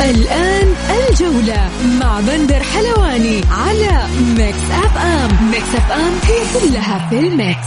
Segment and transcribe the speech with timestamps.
[0.00, 4.06] الآن الجولة مع بندر حلواني على
[4.38, 7.66] Mix FM Mix FM هي كلها في ال Mix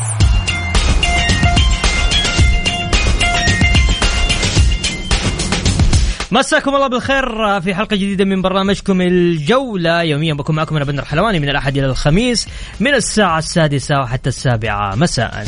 [6.32, 10.02] مساكم الله بالخير في حلقة جديدة من برنامجكم الجولة.
[10.04, 12.48] يوميا بكون معكم أنا بندر حلواني من الأحد إلى الخميس
[12.80, 14.96] من الساعة السادسة وحتى السابعة.
[14.96, 15.46] مساءً.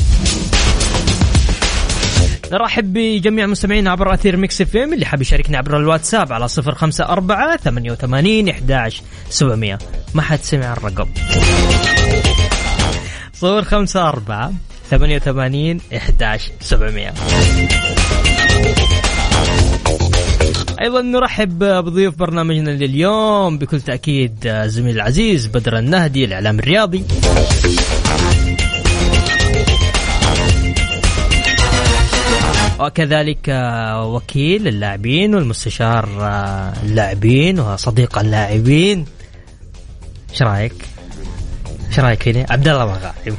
[2.52, 7.06] نرحب بجميع المستمعين عبر أثير Mix FM اللي حاب يشاركنا عبر الواتساب على صفر خمسة
[7.06, 9.78] أربعة ثمانية وثمانين إحداش سبعمية.
[10.14, 11.10] ما حد سمع الرقم.
[13.34, 14.54] صفر خمسة أربعة
[14.90, 17.14] ثمانية وثمانين إحداش سبعمية.
[20.82, 27.06] أيضا نرحب بضيوف برنامجنا لليوم بكل تأكيد زميل العزيز بدر النهدي الإعلام الرياضي.
[32.80, 33.50] وكذلك
[33.96, 36.10] وكيل اللاعبين والمستشار
[36.84, 39.06] اللاعبين وصديق اللاعبين
[40.32, 40.74] إيش رأيك؟
[41.88, 43.36] إيش رأيك فيني؟ عبد الله مغايب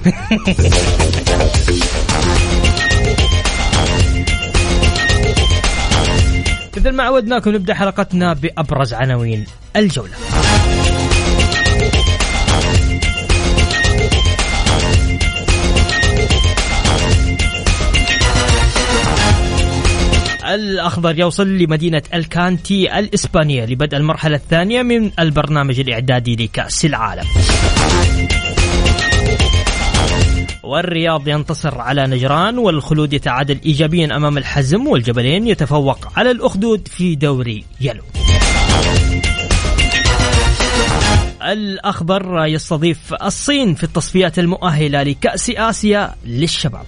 [6.77, 10.15] مثل ما عودناكم نبدأ حلقتنا بأبرز عناوين الجولة.
[20.55, 27.25] الأخضر يوصل لمدينة الكانتي الإسبانية لبدء المرحلة الثانية من البرنامج الإعدادي لكأس العالم.
[30.63, 37.65] والرياض ينتصر على نجران والخلود يتعادل إيجابيا أمام الحزم والجبلين يتفوق على الأخدود في دوري
[37.81, 38.03] يلو.
[41.43, 46.85] الأخضر يستضيف الصين في التصفيات المؤهلة لكأس آسيا للشباب.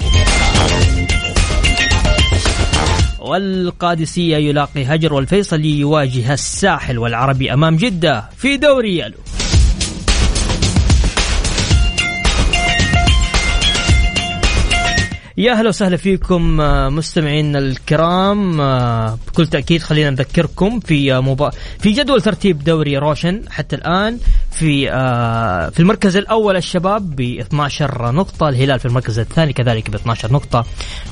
[3.18, 9.14] والقادسية يلاقي هجر والفيصلي يواجه الساحل والعربي أمام جدة في دوري يلو.
[15.38, 16.56] يا أهلا وسهلا فيكم
[16.96, 18.56] مستمعينا الكرام.
[19.26, 21.50] بكل تأكيد خلينا نذكركم في مبا...
[21.78, 24.18] في جدول ترتيب دوري روشن حتى الآن
[24.50, 24.90] في
[25.70, 30.64] في المركز الأول الشباب ب 12 نقطة الهلال في المركز الثاني كذلك ب 12 نقطة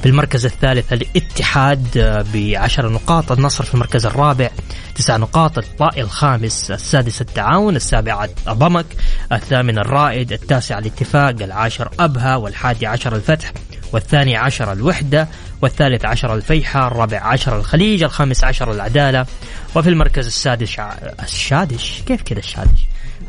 [0.02, 1.98] في المركز الثالث الاتحاد
[2.34, 4.50] ب 10 نقاط النصر في المركز الرابع
[4.94, 8.86] تسع نقاط الطائي الخامس السادس التعاون السابع الضمك
[9.32, 13.52] الثامن الرائد التاسع الاتفاق العاشر أبها والحادي عشر الفتح.
[13.92, 15.28] والثاني عشر الوحدة
[15.62, 19.26] والثالث عشر الفيحة الرابع عشر الخليج الخامس عشر العدالة.
[19.74, 20.92] وفي المركز السادس ع...
[21.22, 22.80] الشادش؟ كيف كذا الشادش؟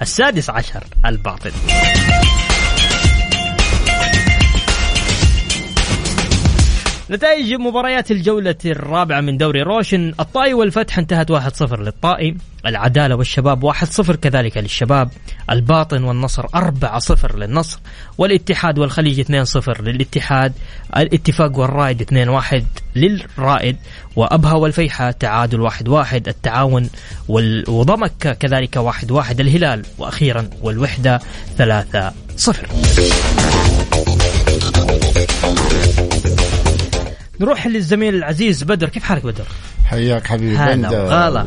[0.01, 1.51] السادس عشر الباطن
[7.09, 10.13] نتائج مباريات الجولة الرابعة من دوري روشن.
[10.19, 15.09] الطائي والفتح انتهت 1-0 للطائي العدالة والشباب 1-0 كذلك للشباب
[15.51, 17.79] الباطن والنصر 4-0 للنصر
[18.17, 20.53] والاتحاد والخليج 2-0 للاتحاد
[20.97, 22.03] الاتفاق والرائد
[22.53, 22.61] 2-1
[22.95, 23.77] للرائد
[24.15, 25.73] وأبها والفيحة تعادل 1-1
[26.13, 26.89] التعاون
[27.67, 31.19] وضمك كذلك 1-1 الهلال وأخيرا والوحدة
[31.57, 31.67] 3-0
[37.39, 38.89] نروح للزميل العزيز بدر.
[38.89, 39.45] كيف حالك بدر؟
[39.85, 41.45] حياك حبيبي هلا وغلا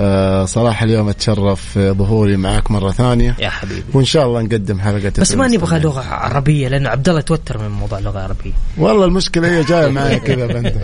[0.00, 3.36] آه صراحة اليوم أتشرف ظهوري معك مرة ثانية.
[3.38, 3.82] يا حبيبي.
[3.94, 7.68] وإن شاء الله نقدم حلقة بس ما نبغى لغة عربية لأنه عبد الله توتر من
[7.68, 8.52] موضوع اللغة العربية.
[8.78, 10.74] والله المشكلة هي جاية معي كذا بنت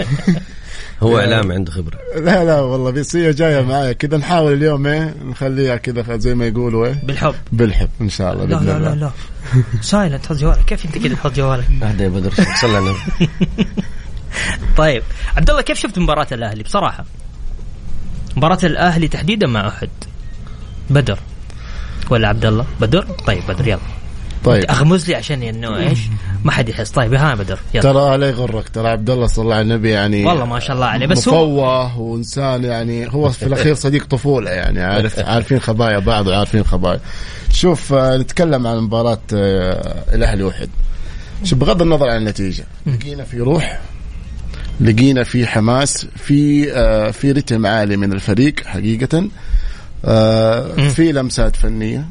[1.02, 1.98] هو إعلام عنده خبرة.
[2.16, 4.16] لا لا والله بس هي جاية معايا كذا.
[4.16, 7.02] نحاول اليوم إيه نخليها كذا زي ما يقولوا إيه.
[7.04, 7.34] بالحب.
[7.52, 9.10] بالحب إن شاء الله لا لا لا لا.
[9.80, 10.64] سايلنت حط جوالك.
[10.64, 12.30] كيف أنت كذا تحط جوالك؟ أهدى يا بدر
[12.60, 12.98] صلى على النبي
[14.76, 15.02] طيب
[15.36, 17.04] عبد الله كيف شفت مباراة الأهلي؟ بصراحة؟
[18.36, 19.88] مباراة الأهلي تحديدا مع أحد.
[20.90, 21.18] بدر.
[22.10, 23.78] ولا عبد الله؟ بدر؟ طيب بدر يلا.
[24.44, 24.64] طيب.
[24.70, 25.98] أغمز لي عشان إنه إيش؟
[26.44, 26.90] ما حد يحس.
[26.90, 27.82] طيب ها بدر يلا.
[27.82, 28.68] ترى لا يغرك.
[28.68, 31.06] ترى عبد الله صلى الله على النبي يعني والله ما شاء الله عليه.
[31.06, 34.82] بس هو مفوه وإنسان يعني هو في الأخير صديق طفولة يعني.
[34.82, 37.00] عارف عارفين خبايا بعض وعارفين خبايا.
[37.52, 40.68] شوف آه، نتكلم عن مباراة آه، الأهلي وحد
[41.44, 43.80] شوف بغض النظر عن النتيجة لقينا في روح
[44.80, 49.28] لقينا في حماس في آه في رتم عالي من الفريق حقيقة.
[50.04, 52.06] آه في لمسات فنية.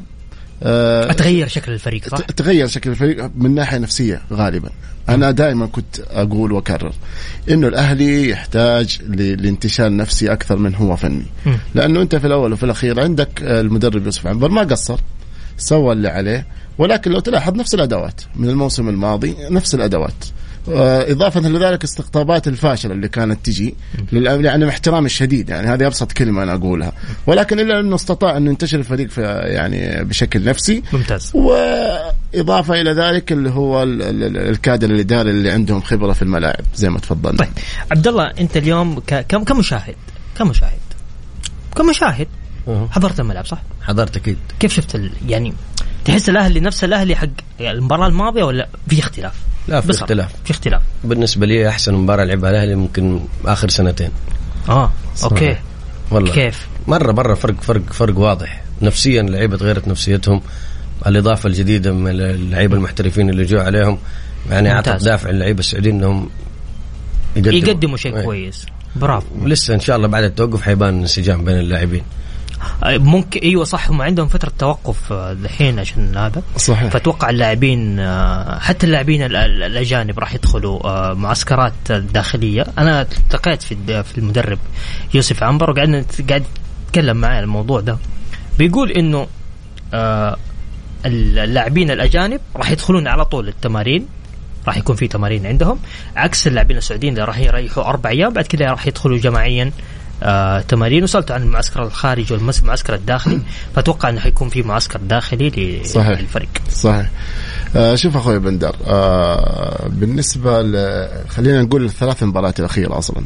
[0.62, 4.70] آه تغير شكل الفريق صح؟ تغير شكل الفريق من ناحية نفسية غالبا.
[5.08, 6.92] أنا دائما كنت أقول وأكرر
[7.50, 11.26] إنه الأهلي يحتاج لانتشال نفسي أكثر من هو فني.
[11.74, 15.00] لأنه أنت في الأول وفي الأخير عندك المدرب يوسف عنبر ما قصر
[15.58, 16.46] سوى اللي عليه
[16.78, 20.24] ولكن لو تلاحظ نفس الأدوات من الموسم الماضي نفس الأدوات.
[21.10, 23.74] إضافة لذلك استقطابات الفاشلة اللي كانت تجي
[24.12, 26.92] يعني مع احترامي الشديد يعني هذه أبسط كلمة أنا أقولها.
[27.26, 30.82] ولكن إلا أنه استطاع أنه ينتشر الفريق في يعني بشكل نفسي.
[30.92, 31.32] ممتاز.
[31.34, 37.38] وإضافة إلى ذلك اللي هو الكادر الإداري اللي عندهم خبرة في الملاعب زي ما تفضلنا.
[37.38, 37.48] طيب
[37.90, 39.96] عبد الله أنت اليوم كمشاهد
[40.38, 40.78] كمشاهد
[41.76, 42.28] كمشاهد
[42.90, 44.38] حضرت الملعب صح؟ حضرت أكيد.
[44.60, 45.10] كيف شفت ال...
[45.28, 45.54] يعني
[46.04, 47.28] تحس الأهلي نفس الأهلي حق
[47.60, 49.34] المباراة الماضية ولا في اختلاف؟
[49.68, 50.32] لا في اختلاف.
[50.44, 50.82] في اختلاف.
[51.04, 54.10] بالنسبة لي أحسن مباراة لعبها الأهلي ممكن آخر سنتين.
[54.68, 54.92] آه
[55.24, 55.56] أوكي.
[56.10, 56.32] والله.
[56.32, 58.62] كيف؟ مرة مرة فرق فرق فرق واضح.
[58.82, 60.40] نفسيا اللعيبه تغيرت نفسيتهم.
[61.06, 63.98] الإضافة الجديدة من اللعيبة المحترفين اللي جو عليهم.
[64.50, 66.30] يعني اعطت دافع للعيبة السعوديين إنهم
[67.36, 68.24] يقدموا, يقدموا شيء إيه.
[68.24, 68.66] كويس.
[68.96, 69.26] برافو.
[69.42, 72.02] ولسه إن شاء الله بعد التوقف حيبان انسجام بين اللاعبين.
[72.84, 76.42] ممكن أيوه صح هم عندهم فترة توقف الحين عشان هذا.
[76.56, 76.90] صحيح.
[76.90, 78.00] فاتوقع اللاعبين
[78.60, 82.66] حتى اللاعبين الأجانب راح يدخلوا معسكرات داخلية.
[82.78, 84.58] أنا التقيت في في المدرب
[85.14, 86.44] يوسف عنبر وقعدنا قاعد
[86.88, 87.98] يتكلم معي عن الموضوع ده.
[88.58, 89.26] بيقول إنه
[91.06, 94.06] اللاعبين الأجانب راح يدخلون على طول التمارين
[94.66, 95.78] راح يكون في تمارين عندهم.
[96.16, 99.72] عكس اللاعبين السعوديين اللي راح يريحوا أربع أيام بعد كذا راح يدخلوا جماعيا
[100.22, 101.02] آه تمارين.
[101.02, 103.40] وسالته عن المعسكر الخارجي والمعسكر الداخلي.
[103.74, 106.20] فأتوقع أنه حيكون في معسكر داخلي صحيح.
[106.20, 106.48] للفريق.
[106.70, 107.10] صحيح.
[107.76, 111.08] آه شوف أخوي بندر آه بالنسبة ل...
[111.28, 113.24] خلينا نقول الثلاث مباريات الأخيرة أصلا.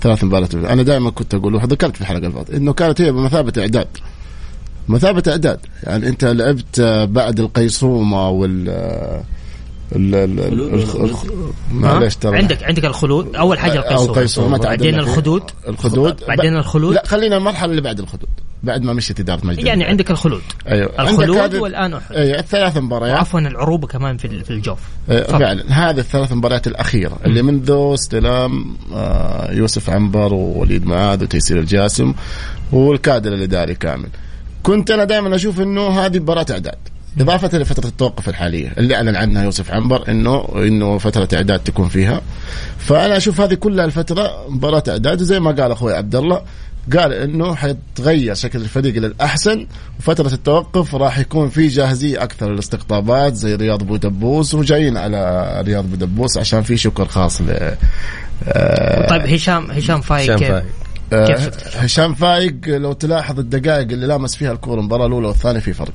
[0.00, 0.54] ثلاث مباريات.
[0.54, 3.88] أنا دائما كنت أقول وذكرت في الحلقة اللي فاتت إنه كانت هي بمثابة إعداد.
[4.88, 5.58] مثابه إعداد.
[5.82, 6.80] يعني أنت لعبت
[7.10, 8.68] بعد القيصومة وال
[11.72, 13.36] معلش ترى عندك عندك الخلود.
[13.36, 16.94] أول حاجة القيصوم بعدين الخدود الخدود بعدين الخلود.
[16.94, 18.28] لا خلينا المرحلة اللي بعد الخدود
[18.62, 20.42] بعد ما مشيت إدارة مجد يعني عندك الخلود.
[20.68, 20.90] أيوه.
[20.98, 22.14] الخلود والآن أحد.
[22.14, 23.18] أيوه الثلاث مباريات.
[23.18, 24.78] عفوا العروبة كمان في في الجوف.
[25.10, 25.64] أيوة فعلا.
[25.68, 32.14] هذه الثلاث مباريات الأخيرة اللي منذ استلام آه، يوسف عنبر ووليد معاذ وتيسير الجاسم
[32.72, 34.08] والكادر الإداري كامل.
[34.62, 36.78] كنت أنا دائما أشوف إنه هذه مباراة إعداد.
[37.20, 38.72] إضافة لفترة التوقف الحالية.
[38.78, 42.20] اللي أعلن عنها يوسف عنبر إنه إنه فترة إعداد تكون فيها.
[42.78, 46.42] فأنا أشوف هذه كلها الفترة مباراة إعداد وزي ما قال أخوي عبد الله
[46.98, 49.66] قال إنه حيتغير شكل الفريق للاحسن
[49.98, 56.38] وفترة التوقف راح يكون في جاهزية أكثر للاستقطابات زي رياض بودبوس وجايين على رياض بودبوس
[56.38, 57.74] عشان في شكر خاص ل
[58.48, 60.50] آه طيب هشام هشام فايق كيف؟
[61.12, 65.92] آه هشام فايق لو تلاحظ الدقائق اللي لامس فيها الكورة المباراة الأولى والثانية في فرق.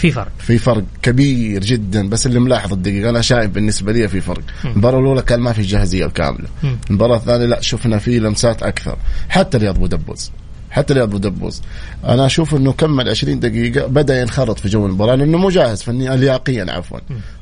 [0.00, 0.32] في فرق.
[0.38, 2.08] في فرق كبير جدا.
[2.08, 4.42] بس اللي ملاحظ الدقيقة أنا شايف بالنسبة لي في فرق.
[4.64, 6.48] المباراة الأولى كان ما في جاهزية الكامله
[6.90, 8.96] المباراة الثانية لا شفنا في لمسات أكثر.
[9.28, 10.30] حتى رياض بودبوز
[10.70, 11.62] حتى رياض بودبوز
[12.04, 16.16] أنا أشوف إنه كمل 20 دقيقة بدأ ينخرط في جو المباراة لأنه مو جاهز فنيا
[16.16, 16.98] لياقيا عفوا.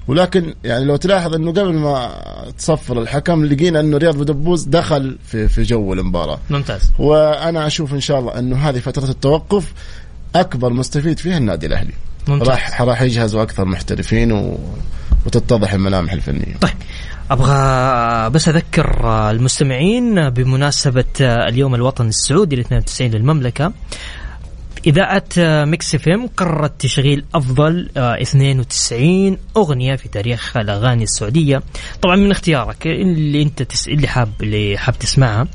[0.08, 2.14] ولكن يعني لو تلاحظ إنه قبل ما
[2.58, 6.38] تصفر الحكم لقينا إنه رياض بودبوز دخل في في جو المباراة.
[6.50, 6.80] ممتاز.
[6.98, 9.72] وأنا أشوف إن شاء الله إنه هذه فترة التوقف
[10.34, 11.92] أكبر مستفيد فيها النادي الأهلي.
[12.28, 12.48] ممتاز.
[12.48, 14.58] راح راح يجهزوا أكثر محترفين و...
[15.26, 16.56] وتتضح الملامح الفنية.
[16.60, 16.74] طيب
[17.30, 23.72] أبغى بس أذكر المستمعين بمناسبة اليوم الوطني السعودي ال 92 للمملكة
[24.86, 25.24] إذاعة
[25.64, 31.62] Mix FM قررت تشغيل أفضل 92 أغنية في تاريخ الأغاني السعودية
[32.02, 33.88] طبعا من اختيارك اللي أنت تس...
[33.88, 35.46] اللي حاب اللي حاب تسمعها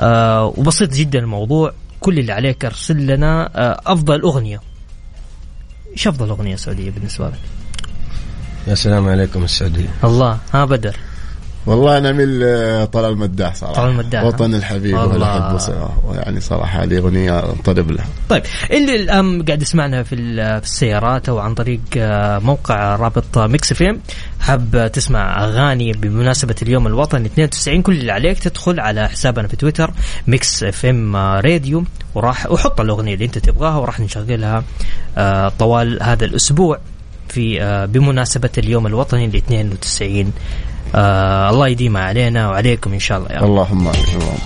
[0.00, 4.60] آه وبسيط جدا الموضوع كل اللي عليك ارسل لنا آه أفضل أغنية
[5.92, 7.40] إيش افضل اغنيه سعوديه بالنسبة لك؟
[8.66, 10.96] يا سلام عليكم السعودية الله ها بدر
[11.66, 12.26] والله أنا من
[12.84, 13.74] طلال المداح صراحة.
[13.74, 18.06] طلال المداح وطن الحبيب احبه يعني صراحة هذه أغنية أنطرب لها.
[18.28, 24.00] طيب اللي الآن قاعد يسمعنا في السيارات أو عن طريق آه، موقع رابط Mix FM
[24.40, 29.90] حاب تسمع أغاني بمناسبة اليوم الوطني 92 كل اللي عليك تدخل على حسابنا في Twitter
[30.26, 31.84] Mix FM Radio
[32.14, 34.64] وراح وحط الأغنية اللي أنت تبغاها وراح نشغلها
[35.18, 36.78] آه، طوال هذا الأسبوع
[37.28, 40.32] في آه، بمناسبة اليوم الوطني ل 92
[40.94, 43.44] آه الله يديمها علينا وعليكم إن شاء الله يا رب.
[43.44, 44.38] اللهم آمين اللهم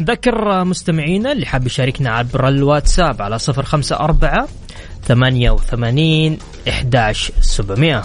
[0.00, 4.48] نذكر مستمعينا اللي حاب يشاركنا عبر الواتساب على صفر خمسة أربعة
[5.08, 8.04] 88 11700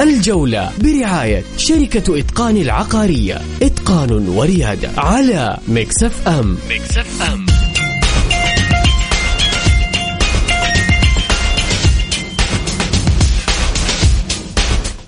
[0.00, 3.40] الجولة برعاية شركة إتقان العقارية.
[3.62, 6.56] إتقان وريادة على Mix FM.
[6.70, 7.46] Mix FM.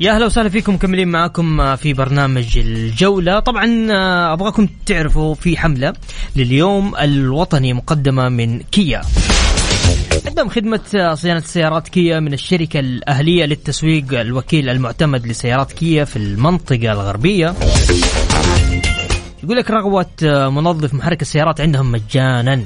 [0.03, 3.41] يا أهلا وسهلا فيكم مكملين معاكم في برنامج الجولة.
[3.41, 5.93] طبعا آه، أبغاكم تعرفوا في حملة
[6.37, 9.03] لليوم الوطني مقدمة من كيا.
[10.27, 16.93] قدم خدمة صيانة سيارات كيا من الشركة الأهلية للتسويق الوكيل المعتمد لسيارات كيا في المنطقة
[16.93, 17.55] الغربية.
[19.45, 20.07] يقول لك رغوة
[20.51, 22.65] منظف محرك السيارات عندهم مجانا.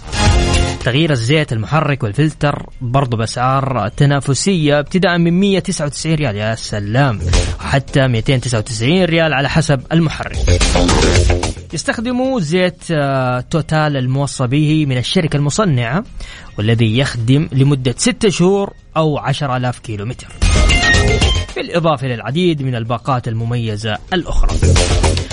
[0.87, 6.37] تغيير الزيت المحرك والفلتر برضو بأسعار تنافسية ابتداء من 199 ريال.
[6.37, 7.21] يا سلام.
[7.61, 10.37] حتى 299 ريال على حسب المحرك.
[11.73, 16.05] يستخدموا زيت آه، توتال الموصى به من الشركة المصنعة
[16.59, 20.07] والذي يخدم لمدة 6 شهور أو 10000 كيلو
[21.57, 24.51] بالإضافة للعديد من الباقات المميزة الأخرى.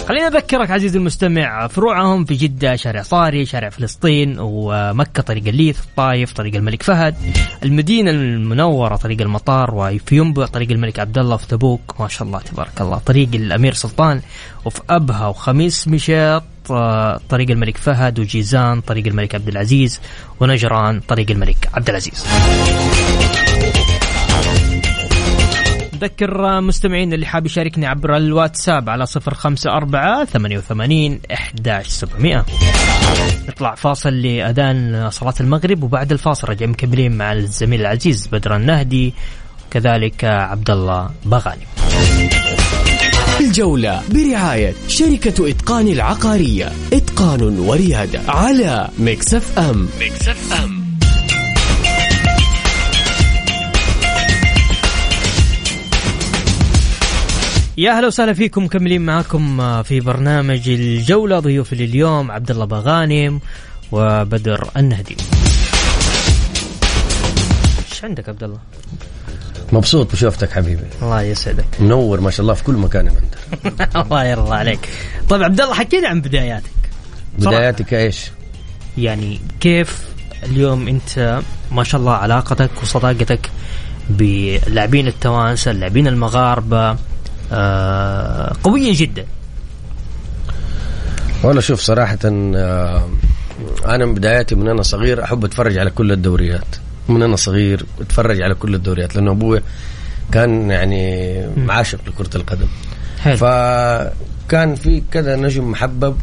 [0.08, 6.34] خلينا أذكرك عزيزي المستمع فروعهم في جدة شارع صاري شارع فلسطين ومكة طريق الليث الطايف
[6.34, 7.16] طريق الملك فهد.
[7.64, 11.96] المدينة المنورة طريق المطار وفي ينبع طريق الملك عبد الله في تبوك.
[12.00, 12.98] ما شاء الله تبارك الله.
[12.98, 14.22] طريق الأمير سلطان
[14.66, 20.00] وفي أبها وخميس مشيط آه، طريق الملك فهد وجيزان طريق الملك عبد العزيز
[20.40, 22.26] ونجران طريق الملك عبد العزيز.
[26.04, 32.46] أذكر مستمعين اللي حاب يشاركني عبر الواتساب على صفر خمسة أربعة ثمانية وثمانين إحداش سبعمائة
[33.50, 39.14] نطلع فاصل لأذان صلاة المغرب وبعد الفاصل رجع مكملين مع الزميل العزيز بدر النهدي
[39.68, 41.68] وكذلك عبد الله بغانم
[43.40, 46.72] الجولة برعاية شركة إتقان العقارية.
[46.94, 49.88] إتقان وريادة على Mix FM.
[50.02, 50.83] Mix FM.
[57.78, 63.40] يا أهلا وسهلا فيكم مكملين معاكم آه، في برنامج الجولة ضيوف لليوم عبد الله بغانم
[63.92, 65.18] وبدر النهدي.
[67.92, 68.58] إيش عندك عبد الله؟
[69.72, 73.14] مبسوط بشوفتك حبيبي الله يسعدك منور ما شاء الله في كل مكان يا
[74.02, 74.90] الله يرضى عليك
[75.30, 76.72] طيب عبد الله حكينا عن بداياتك
[77.40, 78.32] بداياتك إيش؟
[78.98, 80.08] يعني كيف
[80.44, 83.50] اليوم أنت ما شاء الله علاقتك وصداقتك
[84.10, 86.98] باللاعبين التوانسة اللاعبين المغاربة
[88.64, 89.26] قوية جدا.
[91.44, 93.10] والله شوف صراحة آه،
[93.86, 96.76] أنا من بداياتي من أنا صغير أحب أتفرج على كل الدوريات.
[97.10, 99.62] من أنا صغير أتفرج على كل الدوريات لأنه أبوي
[100.32, 101.34] كان يعني
[101.70, 102.68] عاشق لكرة القدم.
[103.20, 103.38] حلو.
[103.38, 106.18] فكان في كذا نجم محبب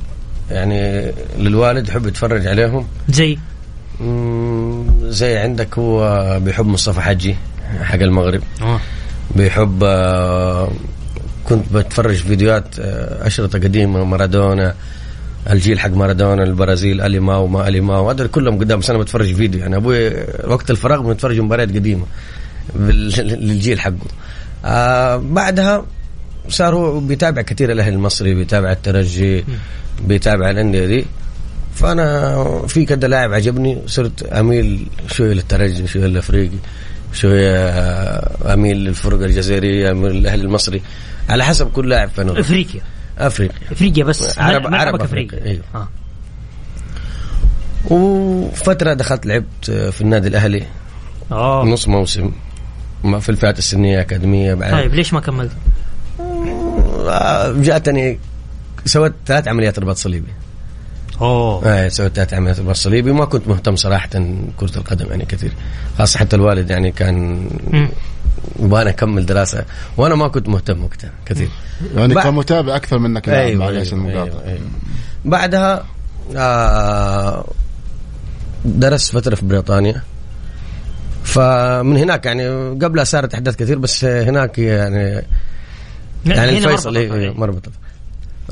[0.50, 2.86] يعني للوالد يحب يتفرج عليهم.
[3.08, 3.38] زي؟
[5.02, 7.36] زي عندك هو بيحب مصطفى حجي
[7.82, 8.42] حق المغرب.
[8.62, 8.80] أوه.
[9.36, 10.70] بيحب آه،
[11.50, 14.74] كنت بتفرج فيديوهات آه، أشرطة قديمة مارادونا
[15.50, 19.34] الجيل حق مارادونا البرازيل ألي ماو ما ألي ماو هذول كلهم قدام بس أنا بتفرج
[19.34, 19.60] فيديو.
[19.60, 20.10] يعني أبوي
[20.44, 22.06] وقت الفراغ بنتفرج مباريات قديمة
[23.46, 24.06] للجيل حقه.
[24.64, 25.84] آه بعدها
[26.48, 29.44] صار هو بيتابع كثير الأهلي المصري بيتابع الترجي
[30.04, 31.04] بيتابع الأندية دي.
[31.74, 36.58] فأنا في كذا لاعب عجبني صرت أميل شوية للترجي شوية للأفريقي.
[37.12, 40.82] شوية آه، اميل للفرقة الجزائرية اميل للأهلي المصري.
[41.28, 42.80] على حسب كل لاعب فين أفريقيا.
[43.18, 43.72] أفريقيا.
[43.72, 45.44] أفريقيا بس عرب عرب أفريقيا.
[45.44, 45.62] أيوه.
[45.74, 45.88] آه.
[47.90, 50.66] وفترة دخلت لعبت في النادي الأهلي.
[51.32, 51.64] آه.
[51.64, 52.32] نص موسم.
[53.20, 54.72] في الفئات السنية أكاديمية بعد.
[54.72, 55.52] طيب ليش ما كملت؟
[57.08, 58.18] آه، جاتني
[58.84, 60.32] سويت ثلاث عمليات رباط صليبي.
[61.20, 61.74] أوه.
[61.74, 64.08] إيه سويت ثلاث عمليات رباط صليبي وما كنت مهتم صراحة
[64.56, 65.52] كرة القدم يعني كثير.
[65.98, 67.46] خاصة حتى الوالد يعني كان
[68.58, 69.64] يبغى أكمل دراسة.
[69.96, 71.48] وأنا ما كنت مهتم وقتها كثير.
[71.96, 72.24] يعني بعد...
[72.24, 74.60] كمتابع أكثر منك أيوة معلش أيوة أيوة أيوة.
[75.24, 75.84] بعدها
[76.36, 77.46] آه
[78.64, 80.02] درست فترة في بريطانيا.
[81.24, 85.22] فمن هناك يعني قبلها صارت أحداث كثير بس هناك يعني
[86.26, 87.70] يعني الفيصل إيه، مربطة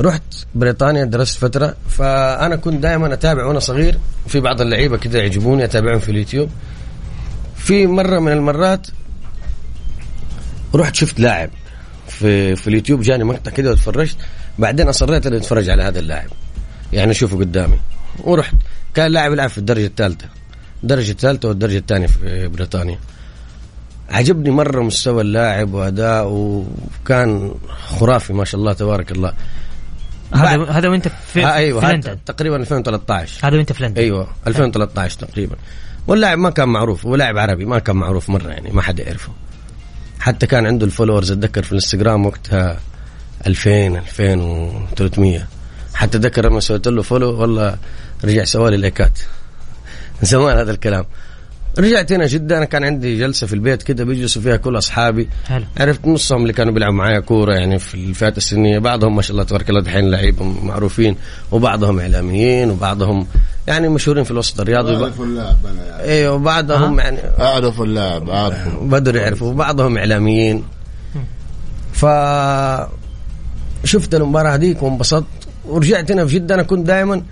[0.01, 0.23] رحت
[0.55, 3.99] بريطانيا درست فترة فأنا كنت دائما أتابع وأنا صغير.
[4.27, 6.51] في بعض اللعيبة كذا يعجبوني أتابعهم في اليوتيوب.
[7.57, 8.87] في مرة من المرات
[10.75, 11.51] رحت شفت لاعب
[12.09, 14.17] في في اليوتيوب جاني مقطع كده وتفرجت
[14.59, 16.31] بعدين أصريت إني أتفرج على هذا اللاعب.
[16.93, 17.79] يعني اشوفه قدامي.
[18.25, 18.55] ورحت.
[18.95, 20.27] كان لاعب يلعب في الدرجة الثالثة.
[20.83, 22.99] الدرجة الثالثة والدرجة الثانية في بريطانيا.
[24.11, 26.67] عجبني مرة مستوى اللاعب واداؤه
[27.05, 29.33] وكان خرافي ما شاء الله تبارك الله.
[30.35, 34.29] هذا هذا وانت في, آه أيوه في لندن تقريبا 2013 هذا وانت في لندن أيوه
[34.47, 35.57] 2013 تقريبا.
[36.07, 39.33] واللاعب ما كان معروف هو لاعب عربي ما كان معروف مرة يعني ما حد يعرفه.
[40.21, 42.81] حتى كان عنده ال followers أتذكر في الانستغرام وقتها
[43.47, 45.47] 2000 2300
[45.95, 47.77] حتى ذكر لما سويت له follow والله
[48.25, 49.19] رجع سوالي لايكات
[50.23, 51.05] زمان هذا الكلام.
[51.79, 55.29] رجعت هنا جدة أنا كان عندي جلسة في البيت كده بيجلسوا فيها كل أصحابي.
[55.47, 55.65] حلو.
[55.77, 58.79] عرفت نصهم اللي كانوا بيلعبوا معايا كورة يعني في الفئات السنية.
[58.79, 61.17] بعضهم ما شاء الله تبارك الله دحين لعيبة معروفين
[61.53, 63.27] وبعضهم إعلاميين وبعضهم
[63.67, 64.97] يعني مشهورين في الوسط الرياضي.
[64.97, 66.03] أعرف اللاعب أنا يعني.
[66.03, 68.81] أيوه وبعضهم يعني أعرف اللاعب أعرفه.
[68.81, 70.65] بدر يعرفوا وبعضهم إعلاميين.
[71.93, 72.07] ف
[73.85, 75.27] شفت المباراة هذيك وانبسطت.
[75.65, 77.23] ورجعت هنا في جدة أنا كنت دائما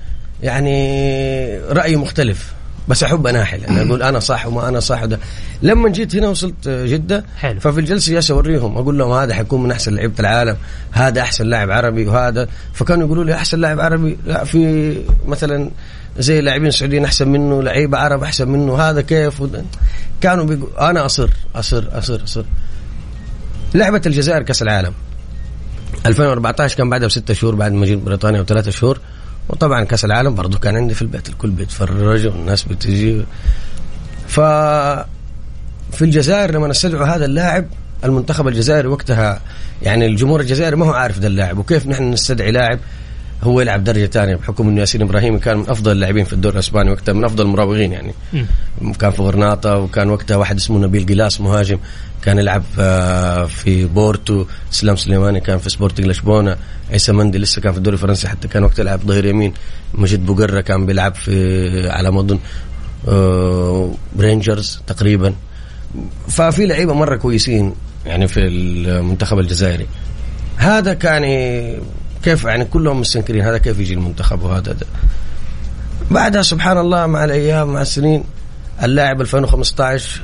[0.43, 2.56] يعني رأيي مختلف.
[2.89, 5.19] بس أحب اناحل أنا أقول أنا صح وما أنا صح ده
[5.63, 7.61] لما جيت هنا وصلت جدة حلو.
[7.61, 10.57] ففي الجلسة جالس أوريهم أقول لهم هذا حيكون من أحسن لعيبة العالم
[10.93, 12.49] هذا أحسن لاعب عربي وهذا.
[12.73, 14.95] فكانوا يقولوا لي أحسن لاعب عربي لا في
[15.27, 15.71] مثلا
[16.19, 19.65] زي لاعبين سعوديين أحسن منه لعيبة عرب أحسن منه هذا كيف؟ وده.
[20.21, 22.45] كانوا بيقول أنا أصر أصر أصر أصر.
[23.75, 24.93] لعبة الجزائر كأس العالم.
[26.07, 28.99] 2014 كان بعدها بستة شهور بعد ما جيت بريطانيا وثلاثة شهور.
[29.49, 33.25] وطبعا كأس العالم برضو كان عندي في البيت الكل بيتفرج والناس بتجي.
[34.29, 34.41] ف
[35.93, 37.67] في الجزائر لما استدعوا هذا اللاعب
[38.05, 39.41] المنتخب الجزائري وقتها
[39.83, 42.79] يعني الجمهور الجزائري ما هو عارف ذا اللاعب وكيف نحن نستدعي لاعب
[43.43, 46.91] هو يلعب درجة ثانية بحكم إنه ياسين براهيمي كان من أفضل اللاعبين في الدوري الأسباني
[46.91, 48.15] وقتها من أفضل المراوغين يعني.
[48.99, 51.79] كان في غرناطة وكان وقتها واحد اسمه نبيل غيلاس مهاجم
[52.23, 56.57] كان يلعب آه، في بورتو اسلام سليماني كان في سبورتنج لشبونه
[56.91, 59.53] عيسى مندي لسه كان في الدوري الفرنسي حتى كان وقتها يلعب ظهير يمين
[59.95, 62.39] مجيد بوقرة كان بيلعب في على ما اظن
[63.09, 65.35] آه، رينجرز تقريبا.
[66.29, 67.75] ففي لعيبة مرة كويسين
[68.07, 69.87] يعني في المنتخب الجزائري.
[70.57, 71.25] هذا كان
[72.27, 74.87] كيف يعني كلهم مستنكرين؟ هذا كيف يجي المنتخب وهذا ده.
[76.11, 78.25] بعدها سبحان الله مع الأيام مع السنين
[78.83, 80.21] اللاعب 2015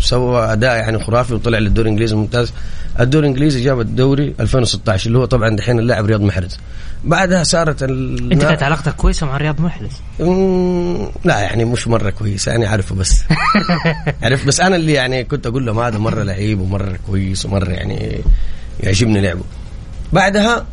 [0.00, 2.52] سوى أداء يعني خرافي وطلع للدوري الإنجليزي الممتاز.
[3.00, 6.58] الدوري الإنجليزي جاب الدوري 2016 اللي هو طبعا دحين اللاعب رياض محرز.
[7.04, 8.32] بعدها صارت ال...
[8.32, 12.94] أنت كانت علاقتك كويسة مع رياض محرز؟ مم، لا يعني مش مرة كويس يعني عارفه
[12.94, 13.22] بس.
[14.22, 18.20] عرفت بس أنا اللي يعني كنت أقول لهم هذا مرة لعيب ومرة كويس ومرة يعني
[18.80, 19.42] يعجبني لعبه.
[20.12, 20.66] بعدها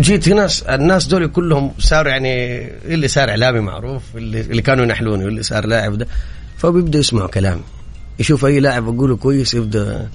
[0.00, 5.24] جيت هنا الناس دول كلهم صاروا يعني اللي صار إعلامي معروف اللي, اللي كانوا ينحلوني
[5.24, 6.06] واللي صار لاعب ده.
[6.56, 7.62] فبيبدأوا يسمعوا كلامي.
[8.18, 10.08] يشوف أي لاعب أقوله كويس يبدا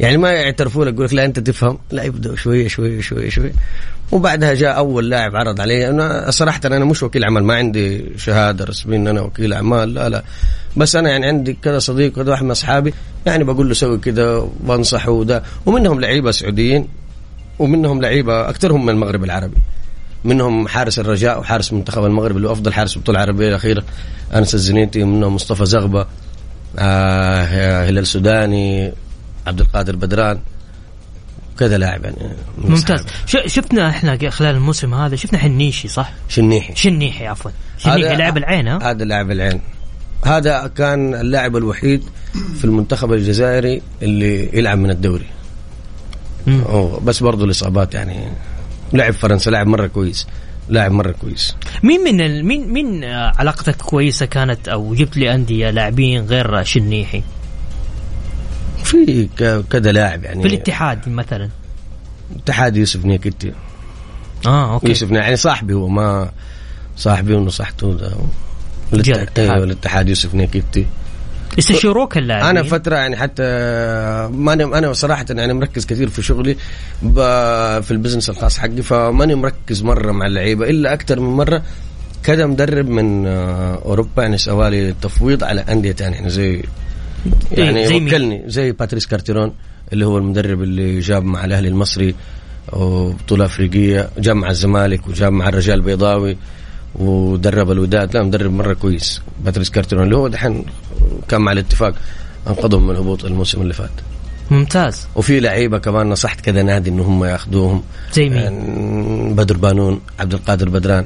[0.00, 1.78] يعني ما يعترفوا لك يقول لك لا أنت تفهم.
[1.90, 3.52] لا يبدا شوية شوية شوية شوية.
[4.12, 5.88] وبعدها جاء أول لاعب عرض علي.
[5.88, 10.08] أنا صراحة أنا مش وكيل عمل ما عندي شهادة رسمية إن أنا وكيل اعمال لا
[10.08, 10.24] لا.
[10.76, 12.94] بس أنا يعني عندي كذا صديق كذا واحد من أصحابي
[13.26, 15.42] يعني بقول له سوي كذا وأنصحه وده.
[15.66, 16.88] ومنهم لعيبة سعوديين.
[17.58, 19.56] ومنهم لعيبة أكثرهم من المغرب العربي.
[20.24, 23.84] منهم حارس الرجاء وحارس منتخب المغرب اللي هو أفضل حارس البطوله العربيه الأخيرة
[24.34, 26.06] أنس الزنيتي ومنهم مصطفى زغبة
[26.78, 28.92] آه هلال سوداني
[29.46, 30.38] عبد القادر بدران
[31.58, 32.16] كذا لاعب يعني.
[32.58, 33.04] ممتاز.
[33.26, 36.74] شفنا إحنا خلال الموسم هذا شفنا حنيشي صح؟ شنيحي.
[36.76, 37.50] شنيحي عفوا.
[37.78, 39.60] شنيحي لاعب العين ها؟ هذا لاعب العين.
[40.24, 42.02] هذا كان اللاعب الوحيد
[42.58, 45.26] في المنتخب الجزائري اللي يلعب من الدوري.
[47.04, 48.28] بس برضه الإصابات يعني
[48.92, 50.26] لعب فرنسا لاعب مرة كويس
[50.68, 51.56] لاعب مرة كويس.
[51.82, 52.44] مين من ال...
[52.46, 57.22] مين مين آه، علاقتك كويسة كانت أو جبت لي أندية لاعبين غير شنيحي؟
[58.84, 60.42] في ك- كذا لاعب يعني.
[60.42, 61.48] في الاتحاد مثلا.
[62.36, 63.52] اتحاد يوسف نياكاتي.
[64.46, 64.88] آه okay.
[64.88, 66.30] يوسف يعني صاحبي هو ما
[66.96, 67.98] صاحبي ونصحته.
[69.62, 70.08] الاتحاد.
[70.08, 70.86] يوسف نياكاتي.
[71.58, 73.42] يستشيروك اللاعبين أنا فترة يعني حتى
[74.32, 76.56] ماني أنا صراحة يعني مركز كثير في شغلي
[77.82, 81.62] في ال business الخاص حقي فماني مركز مرة مع اللعيبة إلا أكثر من مرة
[82.22, 86.62] كذا مدرب من آه، أوروبا يعني سوالي تفويض على أندية ثانية يعني زي
[87.52, 89.52] يعني زي؟ وكلني زي باتريس كارتيرون
[89.92, 92.14] اللي هو المدرب اللي جاب مع الأهلي المصري
[92.72, 96.36] وبطوله أفريقية جاب مع الزمالك وجاب مع الرجاء البيضاوي
[96.94, 98.16] ودرب الوداد.
[98.16, 99.22] لا مدرب مرة كويس.
[99.44, 100.64] باتريس كارتيرون اللي هو دحين
[101.28, 101.94] كان مع الاتفاق
[102.48, 103.90] أنقذهم من الهبوط الموسم اللي فات.
[104.50, 105.06] ممتاز.
[105.16, 107.82] وفي لعيبة كمان نصحت كذا نادي ان هم ياخذوهم.
[108.12, 111.04] زي مين؟ يعني بدر بانون عبد القادر بدران.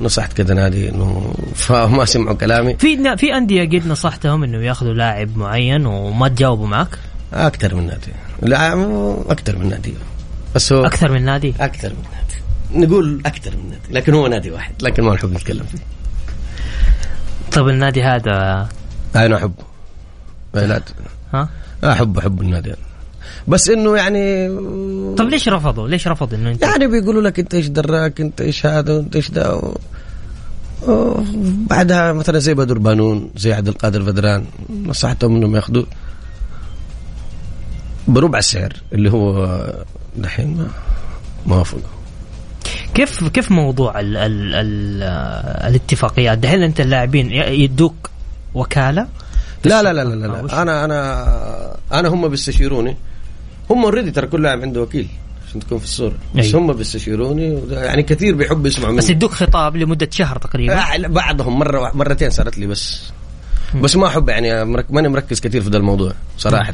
[0.00, 2.76] نصحت كذا نادي انه فما سمعوا كلامي.
[2.76, 6.98] في في أندية قد نصحتهم إنه ياخذوا لاعب معين وما تجاوبوا معك؟
[7.32, 8.12] أكثر من نادي.
[8.42, 8.72] لا
[9.30, 9.94] أكثر من نادي.
[10.54, 12.23] بس هو أكثر من نادي؟ أكثر من نادي.
[12.74, 13.94] نقول أكثر من نادي.
[13.94, 14.74] لكن هو نادي واحد.
[14.82, 15.78] لكن ما نحب نتكلم فيه.
[17.52, 18.68] طيب النادي هذا
[19.16, 19.64] أنا أحبه.
[20.54, 20.82] لا.
[21.34, 21.48] ها؟
[21.84, 22.68] احب أحب النادي.
[22.68, 22.76] أنا.
[23.48, 24.48] بس إنه يعني
[25.16, 28.66] طيب ليش رفضوا؟ ليش رفض إنه أنت؟ يعني بيقولوا لك أنت إيش دراك أنت إيش
[28.66, 29.76] هذا وانت إيش ده و...
[31.70, 34.44] بعدها مثلا زي بدر بانون زي عبد القادر بدران
[34.86, 35.84] نصحتهم إنهم ياخذوا
[38.08, 39.46] بربع السعر اللي هو
[40.16, 40.68] دحين ما
[41.46, 41.80] ما وافقوا
[42.94, 45.02] كيف كيف موضوع ال ال ال
[45.68, 48.10] الاتفاقيات؟ دحين أنت اللاعبين يدوك
[48.54, 49.06] وكالة؟
[49.64, 50.62] لا لا لا لا, لا؟ لا.
[50.62, 52.96] أنا أنا أنا هم بيستشيروني.
[53.70, 55.08] هم already ترى كل لاعب عنده وكيل
[55.48, 56.14] عشان تكون في الصورة.
[56.34, 56.60] بس أيوة.
[56.60, 61.08] هم بيستشيروني يعني كثير بيحبوا يسمعوا مني بس يدوك خطاب لمدة شهر تقريبا.
[61.08, 63.12] بعضهم مرة مرتين صارت لي بس.
[63.82, 66.72] بس ما أحب يعني ماني مركز كثير في ذا الموضوع صراحة.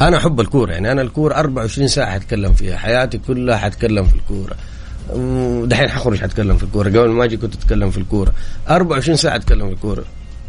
[0.00, 0.92] أنا أحب الكورة يعني.
[0.92, 2.76] أنا الكورة 24 ساعة حتكلم فيها.
[2.76, 4.54] حياتي كلها حتكلم في الكورة.
[5.10, 6.88] ودحين حخرج حتكلم في الكورة.
[6.88, 8.32] قبل ما أجي كنت أتكلم في الكورة.
[8.70, 10.04] 24 ساعة أتكلم في الكورة.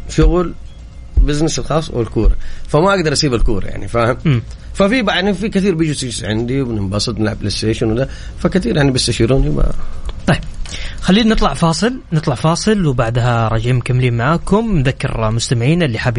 [0.08, 0.54] شغل
[1.16, 2.36] business الخاص والكورة.
[2.68, 4.42] فما أقدر أسيب الكورة يعني فاهم؟
[4.74, 8.08] ففي يعني في كثير بيجوا عندي وبننبسط نلعب PlayStation وده.
[8.38, 9.72] فكثير يعني بيستشيروني ما
[10.26, 10.40] طيب
[11.00, 14.76] خلينا نطلع فاصل نطلع فاصل وبعدها راجعين مكملين معاكم.
[14.78, 16.18] نذكر مستمعينا اللي حاب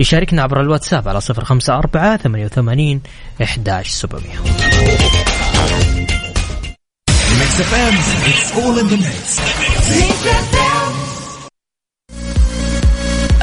[0.00, 3.00] يشاركنا عبر الواتساب على 054 88
[3.42, 5.23] 11700
[7.54, 9.40] Mix FM it's all in the mix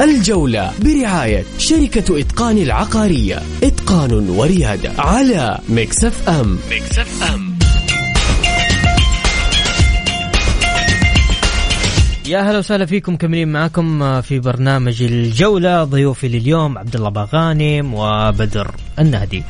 [0.00, 3.42] الجولة برعاية شركة إتقان العقارية.
[3.62, 7.58] إتقان وريادة على ميكس اف ام ميكس اف ام
[12.26, 17.94] يا هلا وسهلا فيكم مكملين معكم آه، في برنامج الجولة ضيوفي لليوم عبد الله باغانم
[17.94, 19.42] وبدر النهدي.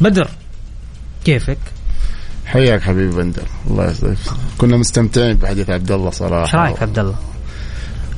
[0.00, 0.28] بدر
[1.24, 1.58] كيفك؟
[2.50, 3.42] حياك حبيبي بندر.
[3.70, 4.16] الله يسعدك.
[4.58, 7.14] كنا مستمتعين بحديث عبد الله إيش صراحة رأيك عبد الله؟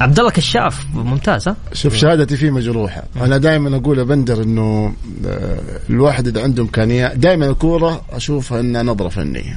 [0.01, 3.03] عبد الله كشاف ممتاز ها؟ شوف شهادتي فيه مجروحة.
[3.17, 4.95] أنا دائما أقول يا بندر إنه
[5.27, 9.57] آه، الواحد إذا عنده امكانيات دائما الكورة أشوفها إنها نظرة فنية.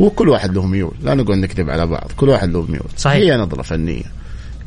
[0.00, 0.94] وكل واحد له ميول.
[1.02, 2.10] لا نقول نكذب على بعض.
[2.16, 2.90] كل واحد له ميول.
[2.96, 3.16] صحيح.
[3.16, 4.02] هي نظرة فنية.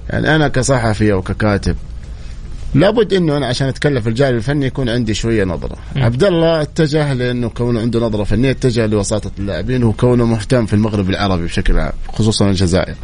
[0.09, 1.75] يعني أنا كصحفي أو ككاتب
[2.75, 5.77] لابد إنه أنا عشان أتكلم في الجانب الفني يكون عندي شوية نظرة.
[5.95, 11.09] عبد الله اتجه لأنه كونه عنده نظرة فنية اتجه لوساطة اللاعبين وكونه مهتم في المغرب
[11.09, 12.95] العربي بشكل عام خصوصا الجزائر.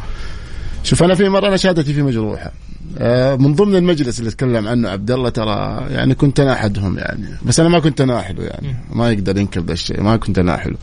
[0.84, 2.52] شوف أنا في مرة أنا شهادتي فيه مجروحة.
[2.98, 7.28] آه، من ضمن المجلس اللي تكلم عنه عبد الله ترى يعني كنت أنا أحدهم يعني.
[7.42, 8.76] بس أنا ما كنت اناحله يعني.
[8.92, 10.76] ما يقدر ينكر ذا الشيء ما كنت اناحله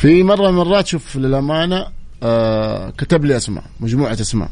[0.00, 1.86] في مرة من المرات شوف للأمانة
[2.22, 4.48] آه كتب لي أسماء مجموعة أسماء.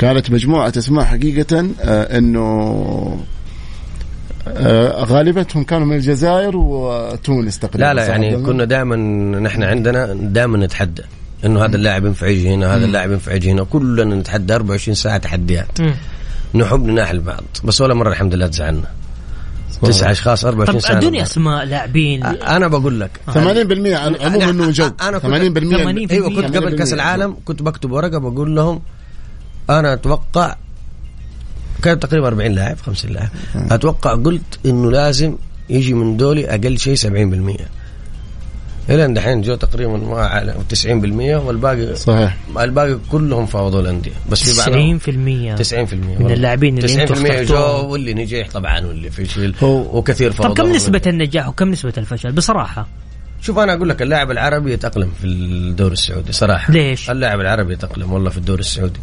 [0.00, 2.44] كانت مجموعة أسماء حقيقة آه إنه
[4.48, 8.96] آه غالبتهم كانوا من الجزائر وتونس تقريبا لا لا يعني الله؟ كنا دائما
[9.40, 11.02] نحن عندنا دائما نتحدى
[11.44, 13.64] إنه هذا اللاعب ينفع يجي هنا هذا اللاعب ينفع يجي هنا.
[13.64, 15.80] كلنا نتحدى 24 ساعة تحديات.
[15.80, 15.94] مم.
[16.54, 18.84] نحب نناحل بعض بس ولا مرة الحمد لله تزعلنا.
[19.82, 22.24] تسعة أشخاص 24 طب ساعة أدوني أسماء لاعبين.
[22.26, 23.10] أنا بقول لك.
[23.26, 27.62] 80% عن- عموما إنه جو أنا كنت- 80% أيوه كنت قبل 80% كاس العالم كنت
[27.62, 28.80] بكتب ورقة بقول لهم
[29.78, 30.56] أنا أتوقع
[31.82, 33.28] كان تقريبا 40 لاعب 50 لاعب.
[33.54, 35.36] أتوقع قلت إنه لازم
[35.70, 37.60] يجي من دولي أقل شيء 70%
[38.90, 40.86] إلى دحين جو تقريبا ما على 90%
[41.46, 42.36] والباقي صحيح.
[42.60, 44.10] الباقي كلهم فاوضوا الأندية.
[44.30, 47.56] بس في بعضهم 90% 90% من اللاعبين اللي أنتم 90% جو.
[47.92, 52.32] واللي نجح طبعا واللي فشل هو- وكثير طب فوضى كم نسبة النجاح وكم نسبة الفشل؟
[52.32, 52.88] بصراحة.
[53.40, 56.72] شوف أنا أقول لك اللاعب العربي يتأقلم في الدوري السعودي صراحة.
[56.72, 59.00] ليش؟ اللاعب العربي يتأقلم والله في الدوري السعودي.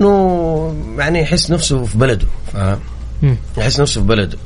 [0.00, 2.78] إنه يعني يحس نفسه في بلده فاهم.
[3.58, 4.38] يحس نفسه في بلده.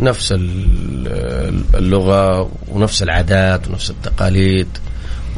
[0.00, 4.68] نفس ال- اللغة ونفس العادات ونفس التقاليد.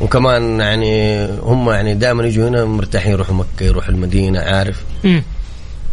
[0.01, 5.23] وكمان يعني هم يعني دائما يجوا هنا مرتاحين يروحوا مكة يروحوا المدينة عارف؟ مم.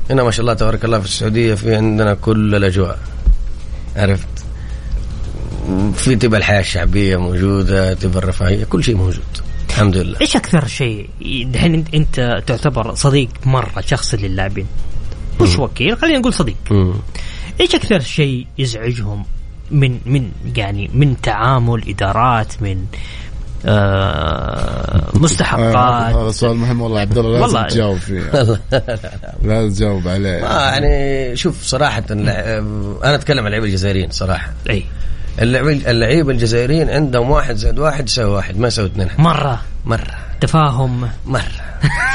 [0.09, 2.99] هنا ما شاء الله تبارك الله في السعودية في عندنا كل الأجواء
[3.95, 4.27] عرفت؟
[5.95, 9.19] في تبقى الحياة الشعبية موجودة تبقى الرفاهية كل شيء موجود.
[9.69, 10.17] الحمد لله.
[10.21, 11.09] إيش أكثر شيء
[11.53, 14.65] دحين أنت- أنت تعتبر صديق مرة شخصي للاعبين؟
[15.41, 16.55] مش وكيل خلينا نقول صديق.
[16.71, 16.93] مم.
[17.61, 19.25] إيش أكثر شيء يزعجهم
[19.71, 22.85] من من يعني من تعامل إدارات من
[23.65, 23.69] آه
[25.15, 27.61] آه، مستحقات هذا سؤال مهم والله عبد الله لازم.
[27.67, 28.19] تجاوب فيه.
[29.43, 30.41] لازم تجاوب عليه.
[30.41, 34.53] ما يعني شوف صراحة أنا أتكلم عن اللعيبه الجزائريين صراحة.
[34.69, 34.83] أي.
[35.39, 39.09] اللعيبه الجزائريين عندهم واحد زائد واحد يساوي واحد ما يساوي اثنين.
[39.17, 39.61] مرة.
[39.85, 40.17] مرة.
[40.41, 41.09] تفاهم.
[41.25, 41.41] مرة.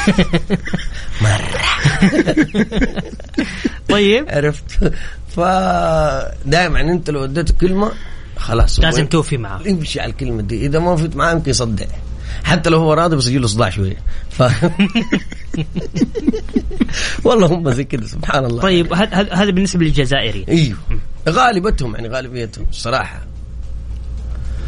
[1.27, 1.61] مرة.
[3.91, 4.27] طيب.
[4.29, 4.93] عرفت؟
[5.37, 7.93] فدائما أنت لو أديت كلمة
[8.37, 8.81] خلاص.
[8.81, 10.67] لازم توفي معاه يمشي على الكلمة دي.
[10.67, 11.85] إذا ما وفيت معاه يمكن يصدع.
[12.45, 13.97] حتى لو هو راضي بس يجي له صداع شوية.
[14.31, 14.43] ف...
[17.25, 18.63] والله هم زي كذا سبحان الله.
[18.63, 20.77] طيب هذا هذا- هذا بالنسبة للجزائري إيوه.
[21.29, 23.21] غالبتهم يعني غالبيتهم الصراحه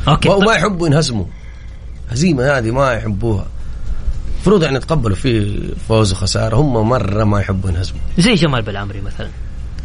[0.09, 0.29] أوكي.
[0.29, 0.55] وما.
[0.55, 1.25] يحبوا ينهزموا.
[2.11, 3.47] هزيمة هذه ما يحبوها.
[4.37, 8.01] المفروض يعني يتقبلوا في فوز وخساره هم مرة ما يحبوا ينهزموا.
[8.19, 9.29] زي جمال بالعمري مثلا.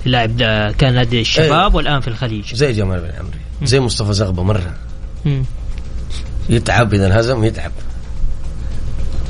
[0.05, 2.55] اللاعب ده كان نادي الشباب والآن في الخليج.
[2.55, 4.75] زي جمال بن عمري زي مصطفى زغبة مرة.
[5.25, 5.43] مم.
[6.49, 7.71] يتعب إذا انهزم يتعب.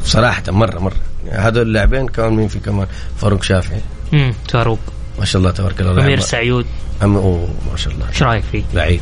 [0.05, 0.97] صراحة مرة مرة.
[1.31, 3.81] هذول اللاعبين كمان مين في كمان فاروق شافعي.
[4.13, 4.33] مم.
[4.49, 4.79] فاروق.
[5.19, 6.05] ما شاء الله تبارك الله.
[6.05, 6.65] أمير سعيود.
[7.03, 8.09] أم أوه ما شاء الله.
[8.09, 9.01] إيش رأيك فيه؟ لعيب.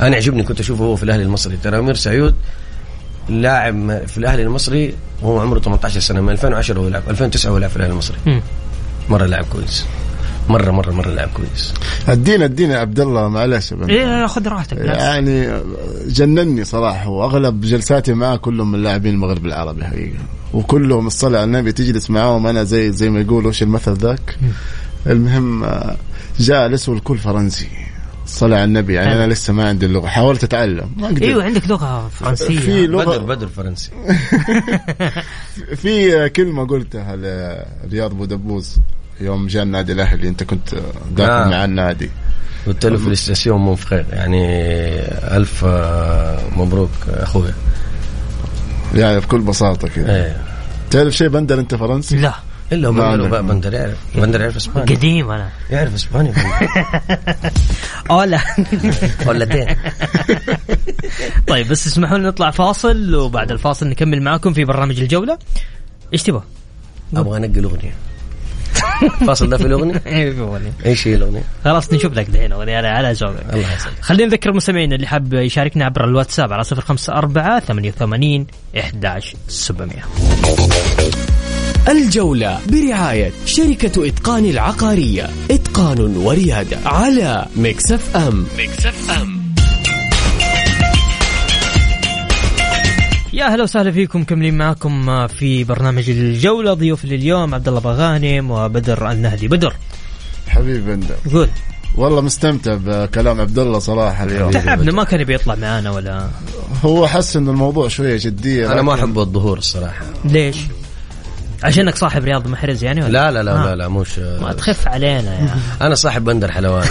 [0.00, 1.56] أنا يعجبني كنت أشوفه هو في الأهلي المصري.
[1.56, 2.34] ترى أمير سعيود
[3.28, 7.70] لاعب في الأهلي المصري وهو عمره 18 سنة من 2010 هو يلعب 2009 هو يلعب
[7.70, 8.42] في الأهلي المصري.
[9.08, 9.86] مرة لاعب كويس.
[10.48, 11.74] مرة مرة مرة لاعب كويس.
[12.08, 13.72] ادينا ادينا يا عبد الله معلش.
[13.72, 14.76] إيه خذ راحتك.
[14.78, 15.48] يعني
[16.06, 20.18] جنني صراحة واغلب جلساتي معاه كلهم من لاعبين المغرب العربي حقيقة.
[20.52, 24.36] وكلهم الصلاة على النبي تجلس معاهم أنا زي زي ما يقولوا وش المثل ذاك؟
[25.06, 25.96] المهم آه،
[26.38, 27.68] جالس والكل فرنسي.
[28.26, 28.94] صلاة على النبي.
[28.94, 30.06] يعني أنا لسه ما عندي اللغة.
[30.06, 30.90] حاولت أتعلم.
[30.96, 32.58] ما أقدر أيوه عندك لغة فرنسية.
[32.58, 33.90] في بدر لغه بدر فرنسي.
[35.82, 38.76] في كلمة قلتها لرياض بودبوز
[39.20, 40.28] يوم جاء النادي الأهلي.
[40.28, 40.74] أنت كنت
[41.16, 41.50] داخل نعم.
[41.50, 42.10] مع النادي.
[42.66, 44.46] قلت له في الاستاسيون مو بخير يعني
[45.36, 47.54] ألف آه، مبروك أخويا.
[48.94, 50.36] يعني بكل بساطة كذا إيه.
[50.90, 52.34] تعرف شيء بندر أنت فرنسي؟ لا.
[52.72, 53.50] إلا هو ما بندر عندك.
[53.50, 56.32] بندر يعرف بندر يعرف اسباني قديم أنا يعرف اسباني
[58.10, 58.40] أولا.
[59.26, 59.76] ولتين
[61.48, 65.38] طيب بس اسمحوا لنا نطلع فاصل وبعد الفاصل نكمل معاكم في برنامج الجولة.
[66.12, 66.42] إيش تبغى؟
[67.16, 67.94] أبغى انقل اغنيه
[69.26, 70.02] فاصل ده في الأغنية؟
[70.86, 73.44] إيش هي الأغنية؟ خلاص نشوف لك دحين اغنيه على على ذوقك.
[73.52, 74.00] الله يسعدك.
[74.00, 78.46] خلينا نذكر المستمعين اللي حاب يشاركنا عبر الواتساب على 054 88
[78.78, 79.90] 11 700
[81.88, 85.30] الجولة برعاية شركة إتقان العقارية.
[85.50, 88.46] إتقان وريادة على مكسف أم.
[88.58, 89.40] مكسف أم.
[93.32, 99.10] يا أهلا وسهلا فيكم كملين معكم في برنامج الجولة ضيوف لليوم عبد الله بغانم وبدر
[99.10, 99.48] النهدي.
[99.48, 99.74] بدر.
[100.48, 101.14] حبيبي بندر.
[101.32, 101.48] قول.
[101.96, 104.50] والله مستمتع بكلام عبد الله صراحة اليوم.
[104.50, 106.28] تعبنا ما كان يبي يطلع معانا ولا؟
[106.84, 110.04] هو حس إن الموضوع شوية جدية أنا ما أحب الظهور الصراحة.
[110.24, 110.56] ليش؟
[111.64, 113.64] عشانك صاحب رياض محرز يعني ولا؟ لا لا لا آه.
[113.64, 115.54] لا, لا مش ما تخف علينا يا
[115.86, 116.88] أنا صاحب بندر حلوان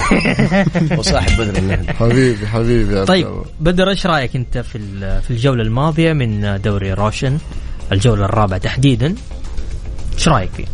[0.97, 3.27] وصاحب بدر النهدي حبيبي حبيبي طيب.
[3.59, 7.37] بدر إيش رأيك أنت في ال- في الجولة الماضية من دوري روشن
[7.91, 9.15] الموسم الرابعة تحديدا
[10.17, 10.65] إيش رأيك فيه؟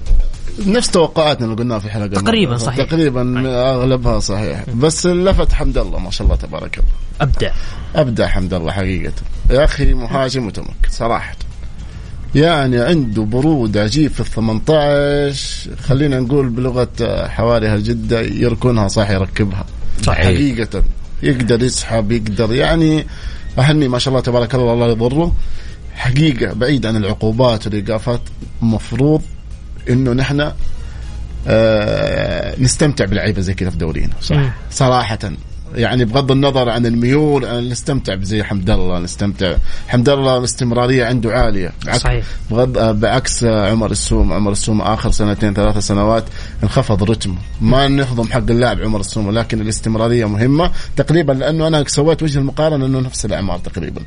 [0.67, 2.65] نفس توقعاتنا اللي قلناها في حلقه تقريباً الماضية.
[2.65, 2.85] صحيح.
[2.89, 6.89] تقريبا أغلبها صحيح بس لفت حمد الله ما شاء الله تبارك الله
[7.21, 7.51] أبدع
[7.95, 9.13] أبدع حمد الله حقيقة
[9.49, 11.35] يا أخي مهاجم متمكن صراحة
[12.35, 19.65] يعني عنده برود عجيب في ال 18 خلينا نقول بلغة حواري الجده يركنها صح يركبها.
[20.01, 20.25] صحيح.
[20.25, 20.83] حقيقة
[21.23, 23.05] يقدر يسحب يقدر يعني
[23.59, 25.35] أهني ما شاء الله تبارك الله الله يضره.
[25.95, 28.21] حقيقة بعيد عن العقوبات والإيقافات
[28.61, 29.21] مفروض
[29.89, 30.51] إنه نحن
[31.47, 34.13] آه نستمتع بلعيبه زي كذا في دورينا.
[34.31, 34.49] مم.
[34.71, 35.29] صراحة.
[35.75, 39.55] يعني بغض النظر عن الميول نستمتع بزي حمد الله نستمتع.
[39.87, 41.73] حمد الله استمراريه عنده عالية.
[41.93, 42.25] صحيح.
[42.51, 44.33] بغض آه، بعكس آه، عمر السوم.
[44.33, 46.23] عمر السوم آخر سنتين ثلاثة سنوات
[46.63, 47.35] انخفض رتمه.
[47.61, 52.85] ما نهضم حق اللاعب عمر السوم ولكن الاستمرارية مهمة تقريبا لأنه أنا سويت وجه المقارنة
[52.85, 54.01] إنه نفس الإعمار تقريبا.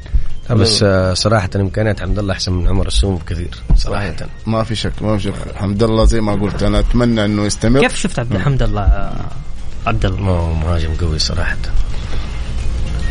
[0.50, 4.14] بس آه، صراحة إمكانيات حمد الله أحسن من عمر السوم بكثير صراحة.
[4.46, 5.34] ما في شك ما في شك.
[5.56, 7.80] حمد الله زي ما قلت أنا أتمنى إنه يستمر.
[7.80, 9.12] كيف شفت عبد الحمد الله؟
[9.88, 10.52] عبد الله.
[10.52, 11.56] مهاجم قوي صراحة.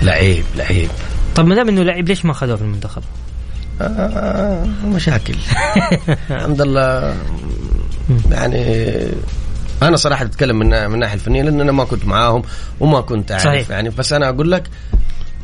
[0.02, 0.90] لعيب لعيب.
[1.36, 3.04] طب ما دام إنه لعيب ليش ما اخذوه في المنتخب؟
[3.82, 5.36] آه مشاكل.
[6.32, 7.16] الحمد لله
[8.32, 8.88] يعني
[9.82, 12.42] أنا صراحة أتكلم من من الناحيه الفنية لأن أنا ما كنت معاهم
[12.80, 13.44] وما كنت أعرف.
[13.44, 13.70] صحيح.
[13.70, 14.70] يعني بس أنا أقول لك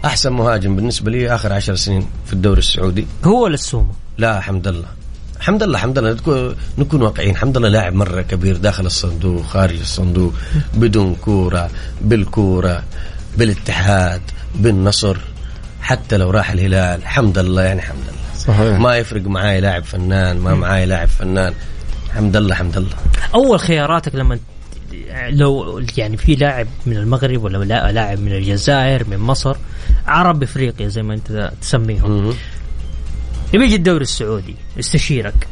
[0.05, 3.07] أحسن مهاجم بالنسبة لي آخر عشر سنين في الدوري السعودي.
[3.23, 3.57] هو ولا؟
[4.17, 5.02] لا حمد الله.
[5.43, 7.35] حمد الله حمد الله نكون- نكون واقعيين.
[7.37, 10.33] حمد الله لاعب مرة كبير داخل الصندوق خارج الصندوق
[10.73, 11.69] بدون كورة
[12.01, 12.83] بالكورة
[13.37, 14.21] بالاتحاد
[14.55, 15.17] بالنصر
[15.81, 17.05] حتى لو راح الهلال.
[17.07, 18.79] حمد الله يعني حمد الله صحيح.
[18.79, 21.53] ما يفرق معاي لاعب فنان ما معاي لاعب فنان.
[22.15, 22.95] حمد الله حمد الله
[23.35, 24.39] أول خياراتك لما
[25.29, 29.55] لو يعني في لاعب من المغرب ولا لا- لاعب من الجزائر من مصر
[30.07, 32.33] عرب افريقيا زي ما أنت تسميهم.
[33.53, 35.47] يبي يجي الدوري السعودي يستشيرك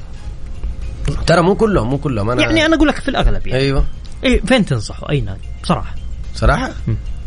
[1.28, 3.62] ترى مو كلهم مو كلهم أنا يعني أنا أقول لك في الأغلب يعني.
[3.62, 3.86] أيوه.
[4.24, 5.96] إيه فين تنصحه؟ أي نادي؟ بصراحة.
[6.36, 6.72] صراحة.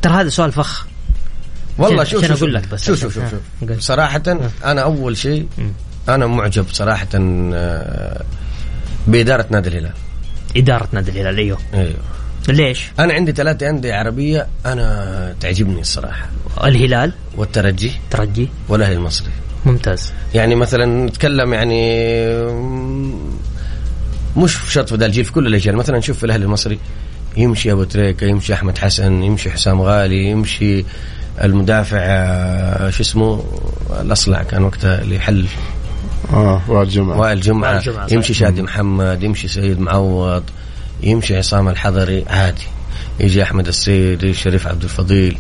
[0.02, 0.86] ترى هذا سؤال فخ.
[1.78, 2.84] والله شوف شوف أقول لك بس.
[2.84, 3.70] شوف شوف شوف, آه، شوف.
[3.70, 3.82] قل.
[3.82, 4.22] صراحة
[4.64, 5.48] أنا أول شيء.
[6.08, 8.24] أنا معجب صراحة آه،
[9.06, 9.92] بإدارة نادي الهلال.
[10.56, 11.58] إدارة نادي الهلال أيوه.
[11.74, 11.96] أيوه.
[12.48, 16.28] ليش؟ أنا عندي ثلاثة أندية عربية أنا تعجبني الصراحة.
[16.64, 17.12] الهلال.
[17.36, 17.92] والترجي.
[18.10, 18.48] ترجي.
[18.68, 19.30] والأهلي المصري.
[19.66, 20.12] ممتاز.
[20.34, 22.04] يعني مثلا نتكلم يعني
[24.36, 25.76] مش في شرط في ذا الجيل في كل الأجيال.
[25.76, 26.78] مثلا نشوف في الأهلي المصري
[27.36, 30.84] يمشي أبو تريكة يمشي أحمد حسن يمشي حسام غالي يمشي
[31.44, 33.44] المدافع آه، شو اسمه
[34.00, 35.46] الأصلع كان وقتها اللي حل.
[36.32, 37.18] آه وائل جمعة.
[37.18, 37.82] وائل جمعة.
[38.10, 40.42] يمشي شادي محمد يمشي سيد معوض
[41.02, 42.62] يمشي عصام الحضري عادي.
[43.20, 45.36] يجي أحمد السيد يجي شريف عبد الفضيل.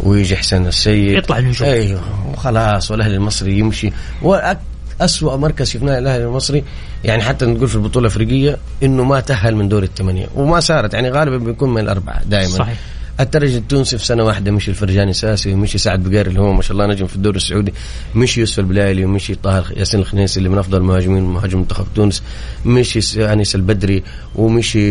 [0.00, 1.18] ويجي حسين السيد.
[1.18, 1.68] يطلع النجوم.
[1.68, 2.00] أيوه
[2.32, 3.92] وخلاص والأهلي المصري يمشي.
[4.22, 6.64] وأسوأ مركز شفناه الأهلي المصري
[7.04, 10.26] يعني حتى نقول في البطولة الأفريقية إنه ما تأهل من دور الثمانية.
[10.34, 12.48] وما صارت يعني غالبا بيكون من الأربعة دائما.
[12.48, 12.78] صحيح.
[13.20, 16.72] الترجي التونسي في سنة واحدة مشي الفرجاني ساسي ومشي سعد بقير اللي هو ما شاء
[16.72, 17.74] الله نجم في الدوري السعودي
[18.14, 22.22] مشي يوسف البلايلي ومشي طاهر ياسين الخنيسي اللي من أفضل المهاجمين مهاجم منتخب تونس
[22.66, 24.02] مشي أنيس البدري
[24.34, 24.86] ومشي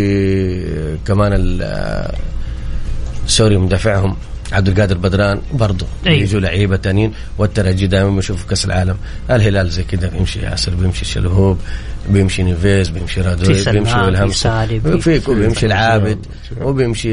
[0.95, 2.15] كمان ال-
[3.27, 4.15] سوري مدافعهم.
[4.51, 6.21] عبد القادر بدران برضه أيوة.
[6.21, 8.97] يجوا لعيبة تانيين والترجي دائما بنشوف في كأس العالم.
[9.31, 11.57] الهلال زي كده بيمشي ياسر بيمشي شلهوب
[12.09, 15.65] بيمشي نيفيز بيمشي رادوي بيمشي سالم، في- بيمشي.
[15.65, 16.25] العابد
[16.61, 17.09] وبيمشي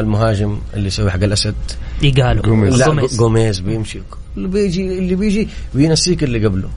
[0.00, 1.54] المهاجم اللي يسوي حق الأسد.
[2.02, 2.74] يقالوا جوميز.
[2.74, 3.58] لا جوميز.
[3.60, 4.00] بيمشي.
[4.36, 6.68] اللي بيجي اللي بيجي بينسيك اللي قبله.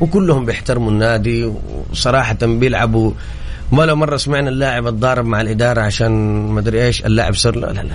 [0.00, 1.52] وكلهم بيحترموا النادي
[1.90, 3.12] وصراحة بيلعبوا.
[3.72, 6.12] ولا مرة سمعنا اللاعب اتضارب مع الإدارة عشان
[6.48, 7.94] مدري إيش اللاعب صار لا لا لا.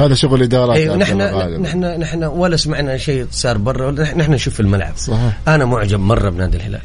[0.00, 1.18] هذا شغل إدارات أيوه نحن.
[1.62, 4.96] نحن نحن ولا سمعنا شيء صار برا ولا نحن نشوف في الملعب.
[4.96, 5.38] صحيح.
[5.48, 6.80] أنا معجب مرة بنادي الهلال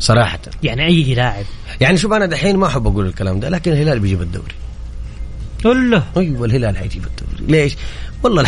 [0.00, 0.38] صراحة.
[0.62, 1.44] يعني أي لاعب؟
[1.80, 4.54] يعني شوف أنا دحين ما أحب أقول الكلام ده لكن الهلال بيجيب الدوري
[5.64, 7.76] ولا أيوه الهلال حيجيب الدوري ليش؟
[8.22, 8.44] والله.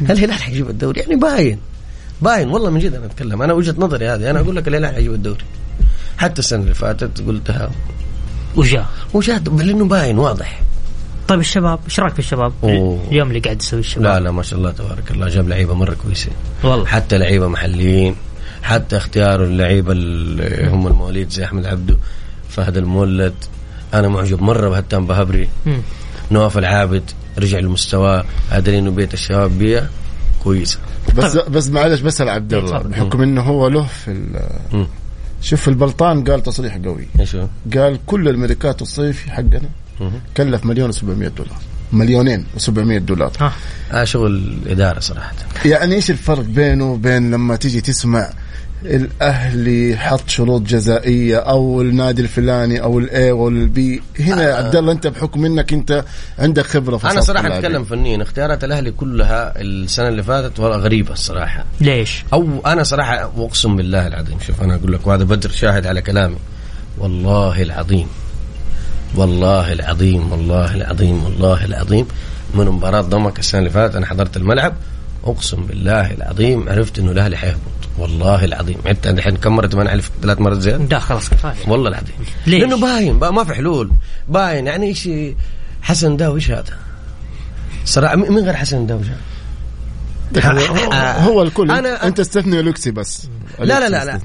[0.00, 1.58] الهلال حيجيب الدوري يعني باين.
[2.22, 2.48] باين.
[2.48, 3.42] والله من جد أنا أتكلم.
[3.42, 4.30] أنا وجهة نظري هذه.
[4.30, 5.44] أنا أقول لك الهلال حيجيب الدوري
[6.18, 7.70] حتى السنة اللي فاتت قلتها.
[8.56, 8.86] وجاء.
[9.14, 10.62] وجاد لأنه باين واضح.
[11.32, 13.04] طيب الشباب إيش رأيك في الشباب؟ أوه.
[13.08, 14.04] اليوم اللي قاعد يسوي الشباب.
[14.04, 15.28] لا لا ما شاء الله تبارك الله.
[15.28, 16.32] جاب لعيبة مرة كويسين
[16.64, 16.86] والله.
[16.86, 18.16] حتى لعيبة محليين.
[18.62, 21.96] حتى اختيار اللعيبة اللي هم المواليد زي أحمد عبده
[22.48, 23.34] فهد المولد.
[23.94, 25.48] أنا معجب مرة بهتان بهبري.
[26.30, 28.24] نواف العابد رجع لمستواه.
[28.50, 29.88] قادرين انه بيت الشباب بيئة
[30.44, 30.78] كويسة.
[31.16, 32.78] بس بس معلش بسال عبد الله.
[32.78, 34.86] بحكم إنه هو له في.
[35.42, 37.06] شوف البلطان قال تصريح قوي.
[37.20, 39.68] إيش هو؟ قال كل الميركاتو الصيفي حقنا.
[40.36, 41.58] كلف مليون و700 دولار.
[41.92, 42.70] مليونين و700
[43.02, 43.32] دولار.
[43.40, 43.52] ها.
[43.92, 45.32] آه شغل إدارة صراحة.
[45.64, 48.30] يعني إيش الفرق بينه وبين لما تيجي تسمع
[48.84, 54.92] الأهلي حط شروط جزائية أو النادي الفلاني أو الاي أو البي هنا يا عبد الله
[54.92, 56.04] أنت بحكم إنك أنت
[56.38, 57.58] عندك خبرة في أنا صراحة.
[57.58, 58.22] أتكلم فنيا.
[58.22, 61.64] اختيارات الأهلي كلها السنة اللي فاتت والله غريبة الصراحة.
[61.80, 66.02] ليش؟ أو أنا صراحة واقسم بالله العظيم شوف أنا أقول لك وهذا بدر شاهد على
[66.02, 66.36] كلامي.
[66.98, 68.06] والله العظيم.
[69.16, 72.06] والله العظيم والله العظيم والله العظيم.
[72.54, 74.74] من مباراة ضمك السنة اللي فاتت أنا حضرت الملعب.
[75.24, 77.58] أقسم بالله العظيم عرفت إنه الأهلي حيهبط.
[77.98, 78.76] والله العظيم.
[78.86, 81.54] عدت الحين كم مرة ما نحلف ثلاث مرات زيادة؟ ده خلاص كفاية.
[81.68, 82.14] والله العظيم.
[82.46, 83.90] ليش؟ لأنه باين بقى ما في حلول.
[84.28, 85.08] باين يعني إيش
[85.82, 86.64] حسن داوي إيش هذا؟
[87.84, 89.02] صراحة من غير حسن داوي؟
[90.46, 91.68] هو, هو الكل.
[91.68, 93.28] أنا- أنا انت استثني لوكسي بس.
[93.58, 94.20] لا لا لا لا.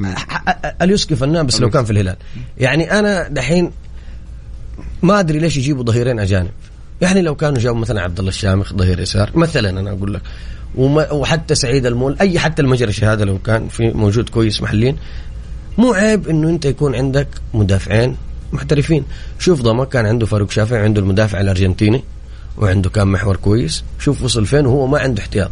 [0.82, 2.16] اليوسكي فنان بس لو كان في الهلال.
[2.58, 3.72] يعني أنا دحين
[5.08, 6.52] ما أدري ليش يجيبوا ظهيرين أجانب.
[7.02, 10.22] يعني لو كانوا جابوا مثلا عبد الله الشامخ ظهير يسار مثلا أنا أقول لك.
[11.12, 14.98] وحتى سعيد المول أي حتى المجرشي هذا لو كان في موجود كويس محلين
[15.78, 18.18] مو عيب إنه أنت يكون عندك مدافعين
[18.54, 19.04] محترفين.
[19.40, 22.04] شوف ضمك كان عنده فاروق شافعي عنده المدافع الأرجنتيني
[22.58, 23.84] وعنده كان محور كويس.
[24.00, 25.52] شوف وصل فين وهو ما عنده احتياط.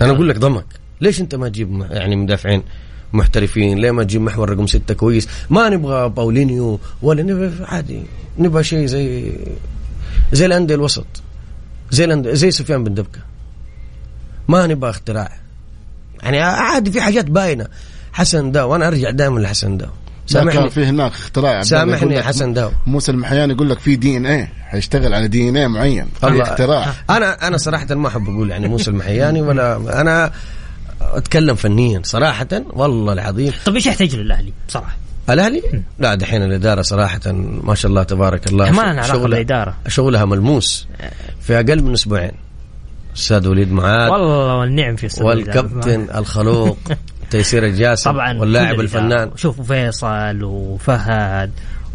[0.00, 0.66] أنا أقول لك ضمك
[1.00, 2.62] ليش أنت ما تجيب يعني مدافعين؟
[3.12, 3.78] محترفين.
[3.78, 8.02] ليه ما تجيب محور رقم ستة كويس؟ ما نبغى باولينيو ولا نبغى عادي.
[8.38, 9.32] نبغى شيء زي
[10.32, 11.06] زي الأندية الوسط.
[11.90, 13.20] زي الأندية زي سفيان بن دبكة.
[14.48, 15.32] ما نبغى اختراع.
[16.22, 17.66] يعني عادي في حاجات باينة.
[18.12, 18.72] حسن داو.
[18.72, 19.88] وأنا أرجع دائما لحسن داو.
[20.34, 20.70] لا كان سامحني.
[20.70, 21.62] في هناك اختراع.
[21.62, 22.70] سامحني حسن داو.
[22.86, 24.52] موسى المحياني يقول لك في دي إن إيه.
[24.62, 26.08] حيشتغل على دي إن إيه معين.
[26.24, 26.42] الله.
[26.42, 26.92] اختراع.
[27.10, 30.32] أنا أنا صراحة ما أحب أقول يعني موسى المحياني ولا أنا
[31.16, 34.96] أتكلم فنيا صراحة والله العظيم طيب إيش يحتاج له الاهلي بصراحة؟
[35.30, 35.62] الأهلي
[35.98, 37.20] لا دحين الإدارة صراحة
[37.62, 39.74] ما شاء الله تبارك الله ما لنا علاقة شغلها- بالإدارة.
[39.88, 40.86] شغلها ملموس
[41.40, 42.32] في أقل من أسبوعين
[43.16, 45.44] أستاذ وليد معاذ والله والنعم في السعودية.
[45.44, 46.78] والكابتن الخلوق
[47.30, 48.80] تيسير الجاسم طبعا واللاعب.
[48.80, 51.50] الفنان شوفوا فيصل وفهد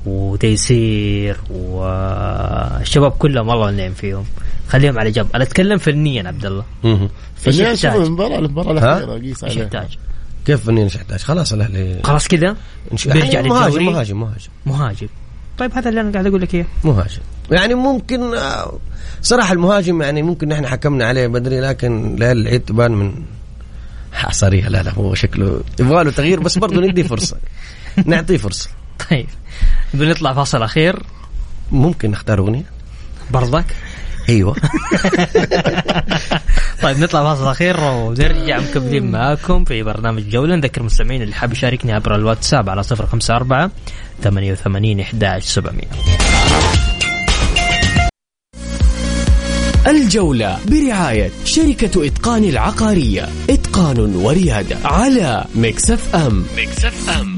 [0.06, 4.26] وتيسير والشباب كلهم والله والنعم فيهم
[4.74, 5.28] خليهم على جنب.
[5.36, 6.64] أنا أتكلم فنيا عبد الله.
[7.36, 9.64] فنيا شوف؟ المباراه المباراة الأخيرة قيس عليها.
[9.64, 9.98] يحتاج؟
[10.46, 12.56] كيف فنيا إيش يحتاج خلاص الاهلي خلاص كذا؟
[13.06, 14.50] بيرجع يعني مهاجم للدوري؟ مهاجم مهاجم.
[14.66, 15.08] مهاجم.
[15.58, 16.66] طيب هذا اللي أنا قاعد أقول لك إياه.
[16.84, 17.22] مهاجم.
[17.52, 18.80] يعني ممكن آه،
[19.22, 23.14] صراحة المهاجم يعني ممكن نحن حكمنا عليه بدري لكن ليالي العيد تبان من
[24.14, 24.68] حصرية.
[24.68, 27.38] لا لا هو شكله يبغى له تغيير بس برضه ندي فرصة.
[28.06, 28.70] نعطيه فرصة.
[29.10, 29.28] طيب.
[29.94, 31.04] بنطلع فاصل أخير.
[31.72, 32.66] ممكن نختار أغنية؟
[33.32, 33.66] برضك
[34.30, 34.54] أيوه.
[36.84, 40.56] طيب نطلع فاصل أخير ونرجع مكملين معاكم في برنامج جولة.
[40.56, 43.70] نذكر المستمعين اللي حاب يشاركني عبر الواتساب على 054
[44.24, 45.84] 88 11 700
[49.88, 53.30] الجولة برعاية شركة إتقان العقارية.
[53.50, 56.46] إتقان وريادة على مكسف أم.
[56.58, 57.33] مكسف أم.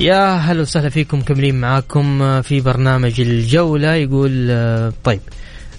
[0.00, 3.94] يا هلا وسهلا فيكم مكملين معاكم في برنامج الجولة.
[3.94, 4.32] يقول
[5.04, 5.20] طيب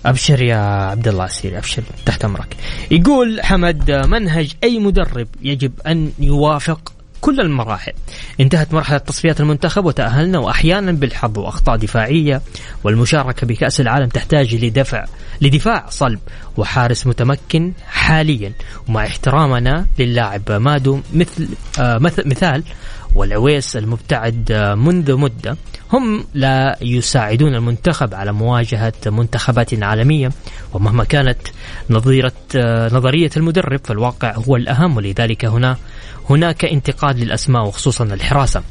[0.06, 2.56] أبشر يا عبد الله عسيري أبشر تحت أمرك.
[2.92, 7.92] يقول حمد منهج أي مدرب يجب أن يوافق كل المراحل.
[8.40, 12.42] انتهت مرحلة تصفيات المنتخب وتأهلنا وأحيانا بالحظ وأخطاء دفاعية
[12.84, 15.06] والمشاركة بكأس العالم تحتاج لدفع
[15.42, 16.20] لدفاع صلب
[16.58, 18.52] وحارس متمكن حاليا.
[18.88, 21.48] ومع احترامنا للاعب مادو مثل
[21.80, 22.64] آه مثل مثال
[23.16, 25.57] والعويس المبتعد منذ مدة
[25.93, 30.32] هم لا يساعدون المنتخب على مواجهة منتخبات عالمية
[30.74, 31.39] ومهما كانت
[31.89, 32.34] نظيرة
[32.91, 35.78] نظرية المدرب فالواقع هو الأهم ولذلك هنا
[36.30, 38.64] هناك انتقاد للأسماء وخصوصا الحراسة.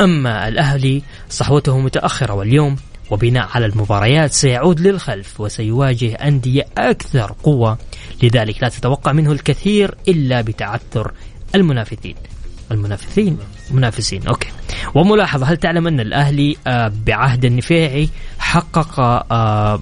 [0.00, 2.76] أما الأهلي صحوته متأخرة واليوم
[3.10, 7.78] وبناء على المباريات سيعود للخلف وسيواجه أندية أكثر قوة
[8.22, 11.12] لذلك لا تتوقع منه الكثير إلا بتعثر
[11.54, 12.14] المنافسين.
[12.70, 13.38] المنافسين.
[13.70, 14.26] منافسين.
[14.26, 14.48] أوكي.
[14.94, 18.08] وملاحظة هل تعلم أن الأهلي آه، بعهد النفيعي
[18.38, 19.00] حقق
[19.32, 19.80] آه،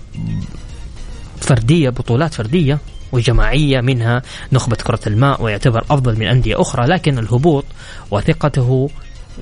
[1.40, 2.78] فردية بطولات فردية
[3.12, 4.22] وجماعية منها
[4.52, 7.64] نخبة كرة الماء ويعتبر أفضل من أندية أخرى لكن الهبوط
[8.10, 8.90] وثقته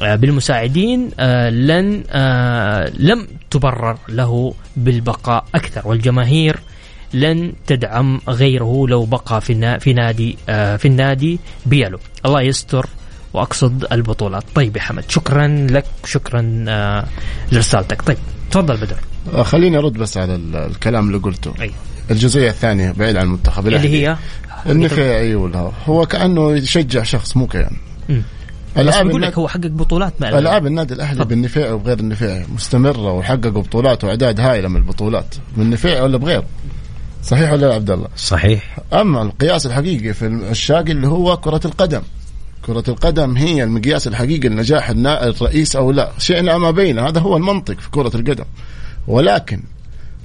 [0.01, 1.11] آه، بالمساعدين
[1.49, 2.05] لن
[2.99, 5.83] لم تبرر له بالبقاء أكثر.
[5.89, 6.59] والجماهير
[7.15, 12.87] لن تدعم غيره لو بقى في في نادي في النادي بيلو الله يستر
[13.35, 14.45] وأقصد البطولات.
[14.55, 17.05] طيب يا حمد شكرا لك شكرا آه،
[17.53, 18.03] لرسالتك.
[18.03, 18.17] طيب
[18.51, 18.97] تفضل بدر.
[19.35, 21.53] آه، خليني أرد بس على ال- الكلام اللي قلته.
[21.61, 21.75] أيوة.
[22.11, 23.67] الجزئية الثانية بعيد عن المنتخب.
[23.67, 23.79] اللي.
[23.79, 24.17] هي؟
[24.67, 27.77] النفيعي ولا هو كأنه يشجع شخص مو كيان.
[28.09, 31.25] بس العاب بقول لك هو حقق بطولات مع العاب النادي الأهلي.
[31.25, 35.35] بالنفيعي وبغير النفيعي مستمرة وحققوا بطولات وأعداد هائلة من البطولات.
[35.57, 36.45] بالنفيعي ولا بغير؟
[37.23, 38.79] صحيح ولا لا عبد الله؟ صحيح.
[38.93, 42.03] أما القياس الحقيقي في الشاقي اللي هو كرة القدم.
[42.63, 47.81] كرة القدم هي المقياس الحقيقي لنجاح الرئيس أو لا، شئنا ما بين هذا هو المنطق
[47.81, 48.45] في كرة القدم.
[49.07, 49.61] ولكن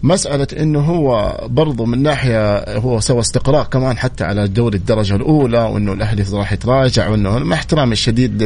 [0.04, 5.60] مسألة إنه هو برضو من ناحية هو سوى استقراء كمان حتى على الدوري الدرجة الأولى
[5.60, 8.44] وإنه الأهلي راح يتراجع وإنه مع احترامي الشديد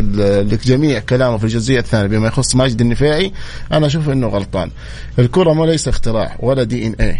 [0.54, 3.32] لجميع كلامه في الجزئية الثانية بما يخص ماجد النفاعي
[3.72, 4.70] أنا أشوف إنه غلطان.
[5.20, 7.20] الكرة ما ليس اختراع ولا دي إن إيه.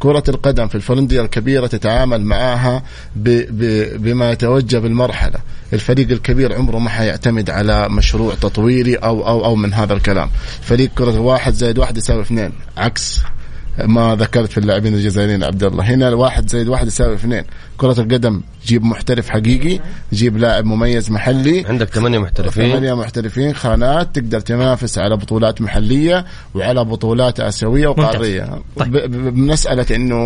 [0.00, 2.82] كرة القدم في الفرندية الكبيرة تتعامل معها
[3.16, 5.38] ب ب بما يتوجه بالمرحلة.
[5.72, 10.30] الفريق الكبير عمره ما حيعتمد على مشروع تطويري أو أو أو من هذا الكلام.
[10.62, 12.52] فريق كرة واحد زائد واحد يساوي اثنين.
[12.76, 13.20] عكس.
[13.84, 15.84] ما ذكرت في اللاعبين الجزائريين عبد الله.
[15.84, 17.42] هنا الواحد زائد واحد يساوي اثنين.
[17.76, 19.80] كرة القدم جيب محترف حقيقي
[20.12, 21.64] جيب لاعب مميز محلي.
[21.68, 22.70] عندك ثمانية محترفين.
[22.70, 28.62] ثمانية محترفين خانات تقدر تنافس على بطولات محلية وعلى بطولات آسيوية وقارية.
[28.76, 28.92] طيب.
[29.34, 30.16] بمسألة إنه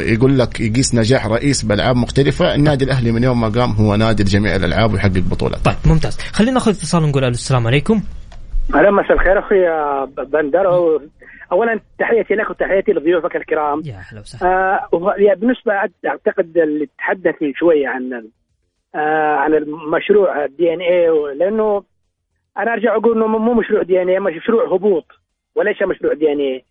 [0.00, 4.22] يقول لك يقيس نجاح رئيس بألعاب مختلفة النادي الأهلي من يوم ما قام هو نادي
[4.22, 5.64] لجميع الألعاب ويحقق بطولات.
[5.64, 6.18] طيب ممتاز.
[6.32, 8.02] خلينا ناخذ اتصال ونقول السلام عليكم.
[8.74, 9.58] أهلا مساء الخير أخوي
[10.32, 10.66] بندر.
[11.52, 13.82] اولا تحياتي لك وتحياتي لضيوفك الكرام.
[13.84, 14.52] يا أهلا وسهلا.
[14.92, 15.72] آه بالنسبة
[16.06, 18.28] أعتقد اللي تحدث من شوية عن
[18.94, 21.84] آه عن المشروع الدي ان اي لأنه
[22.58, 25.06] أنا أرجع أقول إنه مو مشروع دي ان اي مشروع هبوط
[25.54, 26.64] وليس مشروع دي ان اي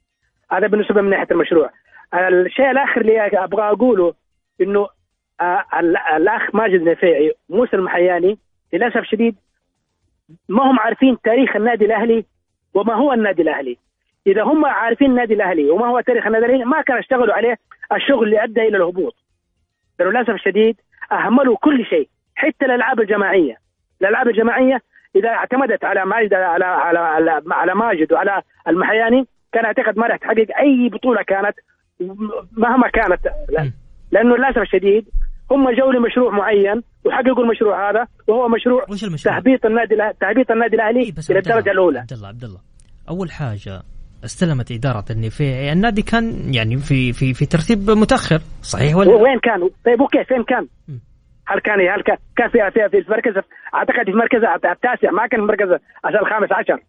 [0.51, 1.69] هذا بالنسبة من ناحية المشروع.
[2.13, 4.13] الشيء الآخر اللي أبغى أقوله
[4.61, 4.87] إنه
[5.41, 8.37] آه ال- الأخ ماجد النفيعي موسى المحياني
[8.73, 9.35] للأسف شديد
[10.49, 12.25] ما هم عارفين تاريخ النادي الأهلي
[12.73, 13.77] وما هو النادي الأهلي.
[14.27, 17.55] إذا هم عارفين النادي الأهلي وما هو تاريخ النادي الأهلي ما كانوا اشتغلوا عليه
[17.95, 19.15] الشغل اللي أدى إلى الهبوط.
[19.99, 20.75] للأسف الشديد
[21.11, 23.57] أهملوا كل شيء حتى الألعاب الجماعية.
[24.01, 24.81] الألعاب الجماعية
[25.15, 30.17] إذا اعتمدت على ماجد على على على, على ماجد وعلى المحياني كان أعتقد ما راح
[30.17, 31.55] تحقق أي بطولة كانت
[32.57, 33.25] مهما كانت.
[33.49, 33.71] لا-
[34.11, 35.05] لأنه للأسف الشديد
[35.51, 40.75] هم جو لمشروع معين وحققوا المشروع هذا وهو مشروع وش المشروع؟ تهبيط النادي تهبيط النادي
[40.75, 41.99] الأهلي إيه إلى الدرجة الأولى.
[41.99, 42.59] عبد الله عبد الله.
[43.09, 43.81] أول حاجة
[44.25, 49.39] استلمت إدارة النفيعي النادي كان يعني في في في ترتيب متأخر صحيح ولا لا؟ وين
[49.39, 50.67] كان؟ طيب أوكي فين كان؟
[51.47, 53.33] هل كان هل كان كان في في في المركز
[53.75, 54.39] أعتقد في المركز
[54.71, 55.69] التاسع ما كان في المركز
[56.21, 56.79] الخامس عشر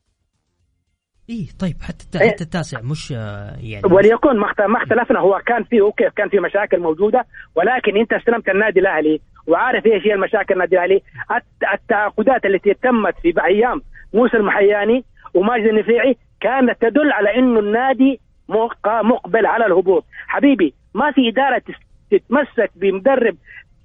[1.30, 2.30] اي طيب حتى إيه.
[2.30, 6.28] حتى التاسع مش آه، يعني وليكن ما اخت- ما اختلفنا هو كان في أوكي كان
[6.28, 7.24] في مشاكل موجودة
[7.56, 11.00] ولكن أنت استلمت النادي الأهلي وعارف إيش هي المشاكل النادي الأهلي
[11.36, 13.82] الت- التعاقدات التي تمت في أيام
[14.14, 20.04] موسى المحياني وماجد النفيعي كانت تدل على إنه النادي مق- مقبل على الهبوط.
[20.26, 21.62] حبيبي ما في إدارة
[22.10, 23.36] تتمسك بمدرب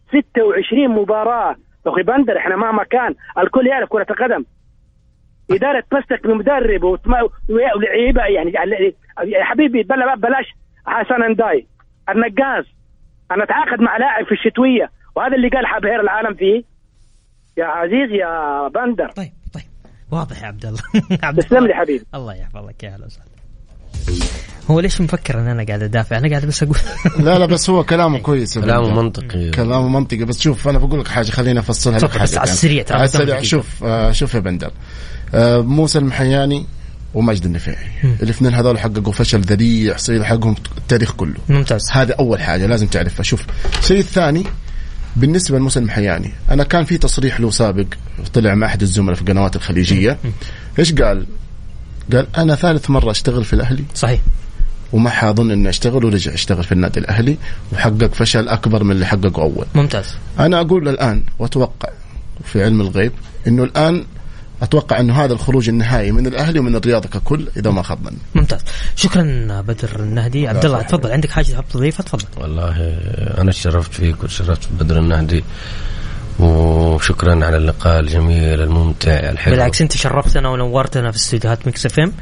[0.08, 1.56] 26 مباراة.
[1.88, 4.46] أخي بندر إحنا مهما كان الكل يعرف كرة القدم.
[5.52, 6.84] إدارة تمسك بمدرب
[7.50, 8.52] ولعيبه يعني
[9.24, 10.46] يا حبيبي بلا بلاش
[10.86, 11.68] حسن انداي.
[12.10, 12.66] النقاز
[13.32, 14.90] أنا أتعاقد مع لاعب في الشتوية.
[15.16, 16.64] وهذا اللي قال حبهير العالم فيه.
[17.58, 19.10] يا عزيز يا بندر.
[19.10, 19.32] طيب.
[20.12, 20.80] واضح يا عبد الله.
[21.24, 21.68] عبد تسلم.
[21.68, 22.06] لي حبيبي.
[22.16, 23.32] الله يحفظك يا أهلا وسهلا.
[24.72, 26.78] هو ليش مفكر إن أنا قاعد أدافع؟ أنا قاعد بس أقول.
[27.26, 28.58] لا لا بس هو كلامه كويس.
[28.60, 29.02] كلامه.
[29.02, 29.52] منطقي.
[29.52, 30.24] كلامه منطقي.
[30.26, 32.52] بس شوف أنا بقول لك حاجة خليني أفصلها لك حاجة بس على.
[32.52, 33.42] السريع، ترى على السريع.
[33.42, 34.72] شوف آه شوف يا بندر.
[35.34, 36.66] آه موسى المحياني
[37.14, 37.86] ومجد النفيعي.
[38.24, 41.36] الاثنين هذول حققوا فشل ذريع صير حقهم التاريخ كله.
[41.50, 41.92] ممتاز.
[41.92, 43.24] هذا أول حاجة لازم تعرفها.
[43.24, 43.46] شوف
[43.80, 44.44] الشيء الثاني
[45.16, 47.86] بالنسبة لموسى المحياني أنا كان في تصريح له سابق
[48.34, 50.18] طلع مع أحد الزملاء في القنوات الخليجية.
[50.80, 51.26] إيش قال؟
[52.14, 53.84] قال أنا ثالث مرة أشتغل في الأهلي.
[53.96, 54.20] صحيح.
[54.94, 57.38] وما حاظن إني أشتغل ورجع أشتغل في النادي الأهلي
[57.74, 59.66] وحقق فشل أكبر من اللي حققه أول.
[59.76, 60.06] ممتاز.
[60.40, 61.90] أنا أقول الان وأتوقع
[62.44, 63.12] في علم الغيب
[63.48, 64.06] إنه الآن
[64.62, 68.60] أتوقع إنه هذا الخروج النهائي من الأهلي ومن الرياضه ككل إذا ما خاب ظني ممتاز.
[68.96, 69.24] شكرا
[69.62, 70.48] بدر النهدي.
[70.48, 71.12] عبد الله تفضل.
[71.12, 72.26] عندك حاجة تحب تضيفها تفضل.
[72.38, 72.76] والله
[73.38, 75.44] أنا تشرفت فيك وتشرفت بدر النهدي.
[76.40, 79.56] وشكرا على اللقاء الجميل الممتع الحلو.
[79.56, 82.14] بالعكس أنت شرفتنا ونورتنا في استديوهات Mix FM.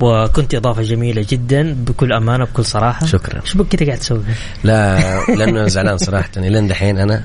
[0.00, 3.06] وكنت إضافة جميلة جدا بكل أمانة بكل صراحة.
[3.06, 3.40] شكرا.
[3.40, 4.22] إيش بك كده قاعد تسوي؟
[4.64, 6.30] لا لأنه زعلان صراحة.
[6.40, 7.24] لين دحين أنا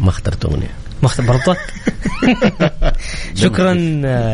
[0.00, 0.85] ما اخترت أغنية.
[1.02, 1.58] مخت برضك.
[3.42, 3.74] شكرا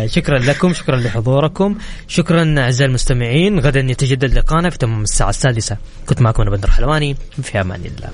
[0.06, 1.78] شكرا لكم شكرا لحضوركم.
[2.08, 5.76] شكرا أعزائي المستمعين غدا يتجدد لقانا في تمام الساعة السادسة.
[6.06, 8.10] كنت معكم أنا بدر حلواني في أمان الله.